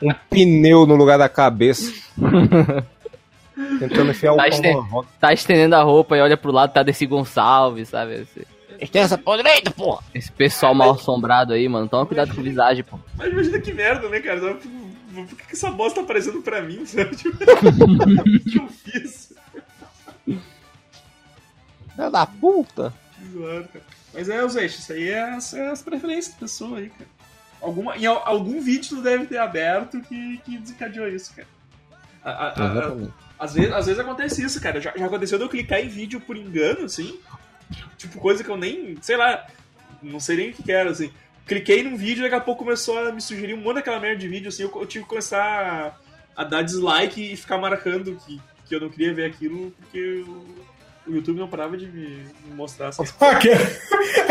[0.02, 1.92] Um pneu no lugar da cabeça.
[3.78, 5.08] Tentando enfiar o Tá pau este- numa roda.
[5.20, 8.14] Tá estendendo a roupa e olha pro lado, tá Desi Gonçalves, sabe?
[8.22, 8.46] Esse,
[8.80, 10.04] Extensa podreita, porra!
[10.14, 11.88] esse pessoal mal assombrado aí, mano.
[11.88, 12.96] Toma cuidado com visagem, pô.
[13.16, 14.56] Mas imagina que merda, né, cara?
[15.26, 17.14] Por por que que essa bosta tá aparecendo pra mim, sabe?
[17.16, 19.32] Tipo, o que eu fiz?
[21.94, 22.92] Filha da puta!
[23.32, 23.84] Zoado, cara.
[24.14, 27.08] Mas é, Zeist, isso aí é as, é as preferências da pessoa aí, cara.
[27.60, 31.48] Alguma, em al- algum vídeo tu deve ter aberto que, que desencadeou isso, cara.
[32.24, 33.08] A- a- a-
[33.38, 34.80] às, vezes, às vezes acontece isso, cara.
[34.80, 37.18] Já, já aconteceu de eu clicar em vídeo por engano, assim.
[37.96, 38.96] Tipo, coisa que eu nem.
[39.02, 39.46] Sei lá.
[40.02, 41.10] Não sei nem o que que era, assim.
[41.48, 44.18] Cliquei num vídeo e daqui a pouco começou a me sugerir um monte daquela merda
[44.20, 44.62] de vídeo, assim.
[44.62, 45.42] Eu, eu tive que começar
[46.36, 50.24] a, a dar dislike e ficar marcando que, que eu não queria ver aquilo porque
[50.26, 50.44] o,
[51.10, 52.90] o YouTube não parava de me, me mostrar
[53.20, 53.54] Ah, aquele,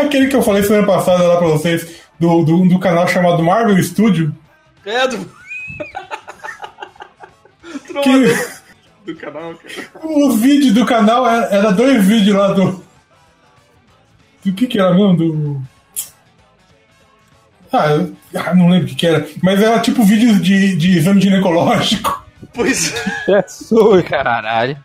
[0.00, 3.82] aquele que eu falei semana passada lá pra vocês, do, do, do canal chamado Marvel
[3.82, 4.32] Studio,
[4.86, 5.18] É, do.
[8.02, 8.58] que
[9.12, 9.90] do canal, cara.
[10.04, 12.84] os vídeos do canal era, era dois vídeos lá do.
[14.44, 15.16] Do que que era mesmo?
[15.16, 15.62] Do.
[17.72, 19.26] Ah, eu ah, não lembro o que que era.
[19.42, 22.26] Mas era tipo vídeos de, de exame ginecológico.
[22.54, 22.94] Pois
[23.26, 24.04] Jesus!
[24.08, 24.76] Caralho.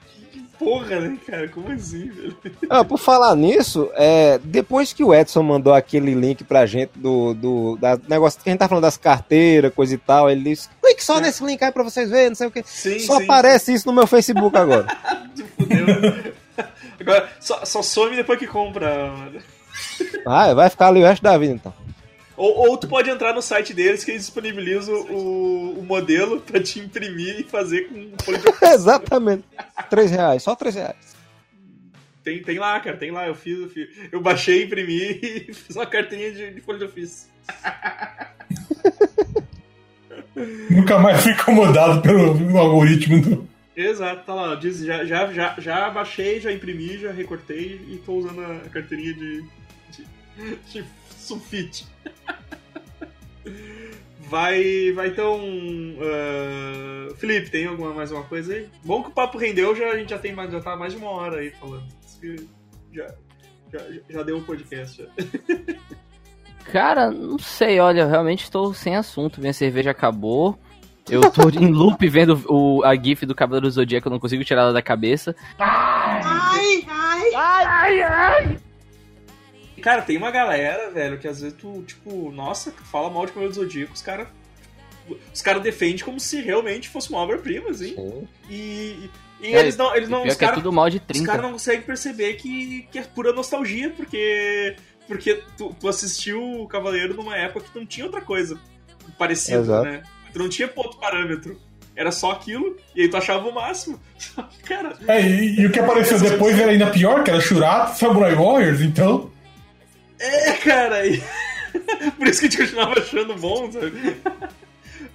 [0.59, 1.47] porra, né, cara?
[1.47, 2.35] Como assim, velho?
[2.69, 7.33] Ah, por falar nisso, é, depois que o Edson mandou aquele link pra gente do,
[7.33, 10.69] do da negócio que a gente tá falando das carteiras, coisa e tal, ele disse:
[10.81, 12.63] clique só nesse link aí pra vocês verem, não sei o que.
[12.65, 13.23] Sim, Só sim.
[13.23, 14.85] aparece isso no meu Facebook agora.
[15.57, 16.33] Fudeu.
[16.99, 19.41] Agora, só, só some depois que compra, mano.
[20.25, 21.82] ah, vai ficar ali o resto da vida então.
[22.35, 26.61] Ou, ou tu pode entrar no site deles que eles disponibilizam o, o modelo pra
[26.61, 28.73] te imprimir e fazer com folha de ofício.
[28.73, 29.43] Exatamente.
[29.89, 31.13] 3 reais, só 3 reais.
[32.23, 33.27] Tem, tem lá, cara, tem lá.
[33.27, 33.89] Eu fiz, eu, fiz.
[34.11, 37.29] eu baixei, imprimi e fiz uma carteirinha de, de folha de ofício.
[40.69, 43.47] Nunca mais fui incomodado pelo algoritmo do.
[43.75, 44.55] Exato, tá lá.
[44.55, 49.13] Diz, já, já, já, já baixei, já imprimi, já recortei e tô usando a carteirinha
[49.13, 49.43] de,
[49.91, 50.05] de,
[50.71, 50.85] de
[51.23, 51.87] sulfite.
[54.29, 55.39] Vai, vai então.
[56.01, 58.67] ah, Felipe, tem alguma mais uma coisa aí?
[58.83, 60.99] Bom que o papo rendeu, já, a gente já tem mais, já tá mais de
[60.99, 61.85] uma hora aí falando.
[62.91, 63.13] Já,
[63.71, 65.03] já, já deu um podcast.
[65.03, 65.09] Já.
[66.71, 69.39] Cara, não sei, olha, realmente estou sem assunto.
[69.41, 70.57] Minha cerveja acabou.
[71.09, 74.43] Eu tô em loop vendo o, a GIF do Cavaleiro do Zodíaco, eu não consigo
[74.43, 75.35] tirar ela da cabeça.
[79.83, 83.53] Cara, tem uma galera, velho, que às vezes tu, tipo, nossa, fala mal de Cavaleiro
[83.53, 84.27] do Zodíaco, os caras.
[85.33, 87.93] Os caras defendem como se realmente fosse uma obra-prima, assim.
[88.49, 89.09] E,
[89.41, 89.93] e É, eles não.
[89.93, 91.25] Eles não os que é caras tudo mal de os 30.
[91.25, 94.77] caras não conseguem perceber que, que é pura nostalgia, porque.
[95.05, 98.57] Porque tu, tu assistiu o Cavaleiro numa época que não tinha outra coisa
[99.17, 99.83] parecida, Exato.
[99.83, 100.03] né?
[100.31, 101.59] Tu não tinha outro parâmetro.
[101.93, 103.99] Era só aquilo, e aí tu achava o máximo.
[104.63, 108.33] Cara, É, e, e o que apareceu depois era ainda pior, que era Shurato, Samurai
[108.33, 109.32] Warriors, então.
[110.19, 111.05] É, cara.
[111.05, 111.21] E...
[112.17, 113.93] Por isso que a gente continuava achando bom, sabe?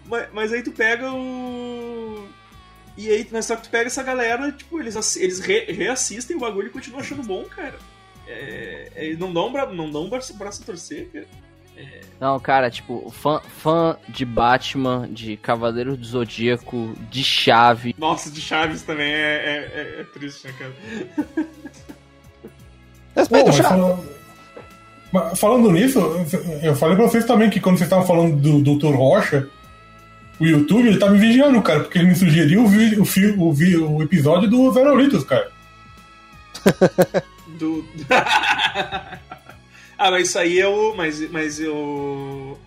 [0.07, 2.27] mas, mas aí tu pega o.
[2.97, 6.41] E aí, mas só que tu pega essa galera, tipo, eles, eles re- reassistem o
[6.41, 7.79] bagulho e continuam achando bom, cara.
[8.27, 9.67] É, é, não dão um, bra...
[9.67, 11.27] não dão um braço, braço a torcer, cara.
[12.19, 17.95] Não, cara, tipo, fã, fã de Batman, de Cavaleiros do Zodíaco, de Chave.
[17.97, 20.75] Nossa, de Chaves também é, é, é- é triste, né, cara?
[23.15, 24.18] Respeita o Chaves.
[25.13, 25.99] Mas falando nisso,
[26.63, 28.95] eu falei pra vocês também que quando vocês estavam falando do Dr.
[28.95, 29.49] Rocha,
[30.41, 33.35] o YouTube ele tá me vigiando, cara, porque ele me sugeriu o, vi- o, fi-
[33.37, 35.51] o, vi- o episódio do Verolitos, cara.
[37.59, 37.85] Do.
[39.99, 40.95] ah, mas isso aí é o.
[40.95, 42.59] Mas, mas eu.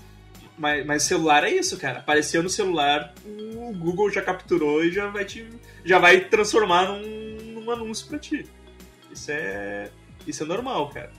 [0.58, 2.00] Mas, mas celular é isso, cara.
[2.00, 5.46] Apareceu no celular, o Google já capturou e já vai te.
[5.86, 8.46] Já vai transformar num, num anúncio pra ti.
[9.12, 9.90] Isso é.
[10.28, 11.10] Isso é normal, cara.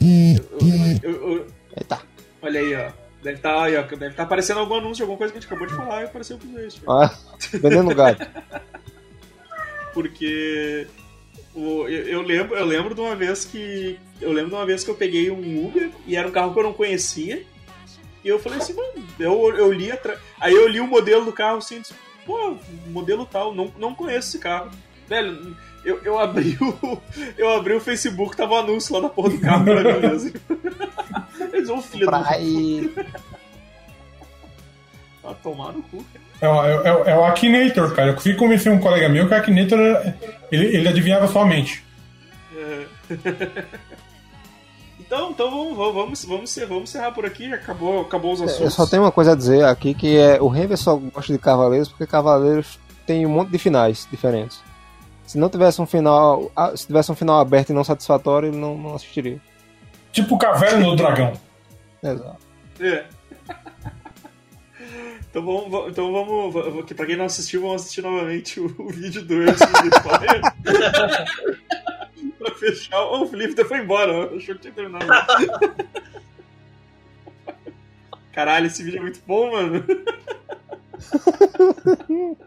[0.00, 2.00] Eu- eu- eu- Eita.
[2.42, 2.90] olha aí, ó.
[3.22, 3.82] Deve estar aí, ó.
[3.82, 6.38] Deve estar aparecendo algum anúncio alguma coisa que a gente acabou de falar e apareceu
[6.38, 6.82] com isso.
[6.88, 7.12] Ah,
[7.52, 8.18] vendendo gado.
[9.92, 10.86] porque
[11.54, 14.84] o- eu, eu lembro, eu lembro de uma vez que eu lembro de uma vez
[14.84, 17.44] que eu peguei um Uber e era um carro que eu não conhecia
[18.24, 21.32] e eu falei assim, mano, eu, eu li atra- aí eu li o modelo do
[21.32, 21.94] carro assim, disse,
[22.24, 22.56] pô,
[22.88, 24.70] modelo tal, não, não conheço esse carro,
[25.08, 25.56] velho.
[25.84, 26.98] Eu, eu abri o
[27.38, 30.32] eu abri o Facebook, tava o anúncio lá da porra do carro pra mim mesmo.
[31.52, 32.92] Eles vão filho da Pra ir.
[35.24, 36.24] ah, tomar no cu, cara.
[36.40, 38.08] É, o- é, o- é o Akinator, cara.
[38.10, 39.78] Eu consegui convencer um colega meu que o Akinator
[40.50, 41.84] ele, ele adivinhava sua mente.
[42.56, 42.86] É.
[44.98, 48.42] Então, então vamos, vamos, vamos, vamos, encer- vamos encerrar por aqui, já acabou, acabou os
[48.42, 48.60] assuntos.
[48.64, 51.38] Eu só tenho uma coisa a dizer aqui, que é o Renver só gosta de
[51.38, 54.60] Cavaleiros porque Cavaleiros tem um monte de finais diferentes.
[55.26, 56.50] Se não tivesse um final.
[56.76, 59.40] Se tivesse um final aberto e não satisfatório, ele não, não assistiria.
[60.12, 61.32] Tipo Caverna do Dragão.
[62.02, 62.36] Exato.
[62.80, 63.04] É.
[65.28, 66.54] Então vamos, va- então vamos,
[66.94, 70.40] pra quem não assistiu, vamos assistir novamente o, o vídeo do Earth Fire.
[72.38, 72.98] pra fechar.
[73.02, 75.04] Oh, o Felipe foi embora, achou que tinha terminado.
[78.32, 79.84] Caralho, esse vídeo é muito bom, mano.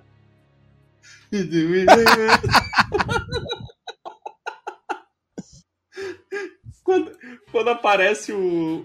[6.83, 7.11] quando,
[7.51, 8.83] quando aparece o,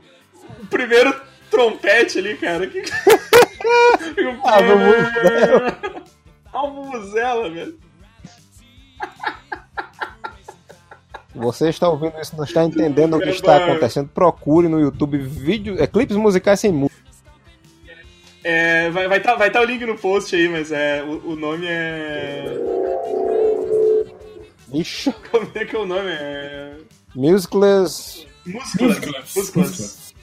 [0.61, 1.19] o primeiro
[1.51, 2.67] trompete ali, cara.
[2.67, 2.83] Que...
[4.45, 5.79] Ah, vuvuzela.
[6.53, 7.79] A vuvuzela, velho.
[11.35, 14.09] Você está ouvindo isso, não está entendendo o que está acontecendo.
[14.09, 17.03] Procure no YouTube vídeo, é, clipes musicais sem música.
[18.45, 21.37] É, vai vai tá, vai tá o link no post aí, mas é, o, o
[21.37, 22.45] nome é.
[24.73, 26.11] Ixi, Como é que é o nome?
[26.11, 26.77] É.
[27.15, 28.27] musicless.
[28.45, 29.35] Músicas.
[29.35, 30.15] Músicas.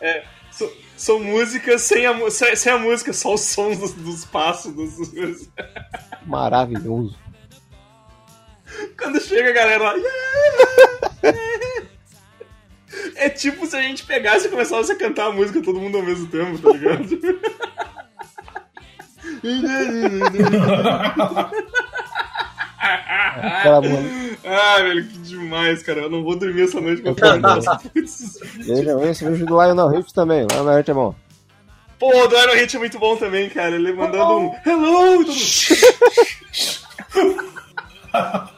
[0.00, 4.24] É, so- são músicas sem a, sem, sem a música, só os sons dos, dos
[4.26, 4.74] passos.
[4.74, 5.48] Dos, dos-
[6.26, 7.16] Maravilhoso.
[8.98, 9.94] Quando chega a galera lá.
[9.94, 11.65] "Yeah!"
[13.18, 16.04] É tipo se a gente pegasse e começasse a cantar a música todo mundo ao
[16.04, 17.18] mesmo tempo, tá ligado?
[23.42, 23.82] Aquela.
[24.44, 26.02] Ah, velho, que demais, cara.
[26.02, 27.80] Eu não vou dormir essa noite com essa
[28.58, 30.46] Vejam esse vídeo do Lionel Rich também.
[30.50, 31.14] Lionel Rich é bom.
[31.98, 33.74] Pô, o do Iron Hit é muito bom também, cara.
[33.74, 35.24] Ele mandando um hello.
[35.24, 35.32] todo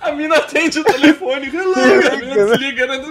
[0.00, 1.74] A mina atende o telefone, hello.
[1.74, 3.04] A mina desliga, né?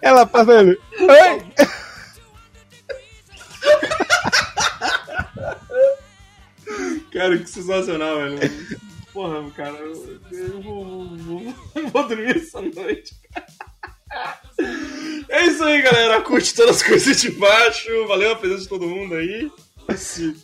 [0.00, 0.78] Ela passa ele.
[0.98, 1.44] Oi!
[7.12, 8.38] Cara, que sensacional, velho.
[9.12, 11.54] Porra, cara, eu, eu vou, vou-
[11.92, 13.14] vou dormir essa noite.
[15.28, 16.20] É isso aí, galera.
[16.20, 17.88] Curte todas as coisas de baixo.
[18.06, 19.50] Valeu a presença de todo mundo aí.
[19.88, 20.36] Esse-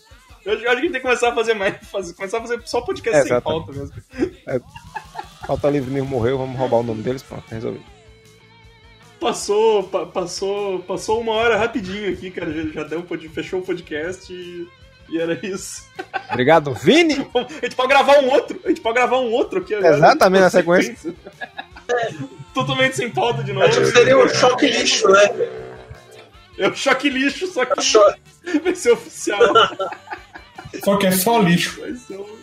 [0.45, 1.77] Eu acho que a gente tem que começar a fazer mais.
[1.89, 3.95] fazer- começar a fazer só podcast É, sem pauta mesmo.
[5.45, 7.85] Falta livre mesmo morreu, vamos roubar o nome deles, pronto, resolvido.
[9.21, 12.53] Passou, pa- passou, passou uma hora rapidinho aqui, cara.
[12.53, 14.69] Já, já deu um pod- fechou o podcast e,
[15.09, 15.85] e era isso.
[16.31, 17.27] Obrigado, Vini!
[17.35, 18.61] A gente pode gravar um outro.
[18.65, 19.97] A gente pode gravar um outro aqui agora.
[19.97, 21.15] Exatamente na sequência.
[22.53, 23.67] Totalmente sem pauta de novo.
[23.67, 25.23] Acho que seria um choque lixo, né?
[26.59, 28.15] É o choque lixo, só que Cho-
[28.65, 29.41] vai ser oficial.
[30.85, 31.81] Só que é só lixo.
[31.81, 32.39] Vai ser, o...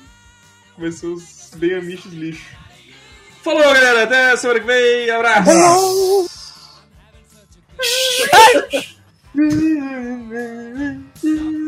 [0.77, 2.45] vai ser os bem amichos lixo.
[3.43, 4.03] Falou, galera.
[4.03, 5.09] Até semana que vem.
[5.09, 5.49] Abraço.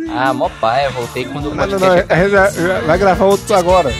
[0.09, 3.25] Ah, mó pai, eu voltei quando o Não, não, não, gente já- já vai gravar
[3.25, 3.91] outro agora.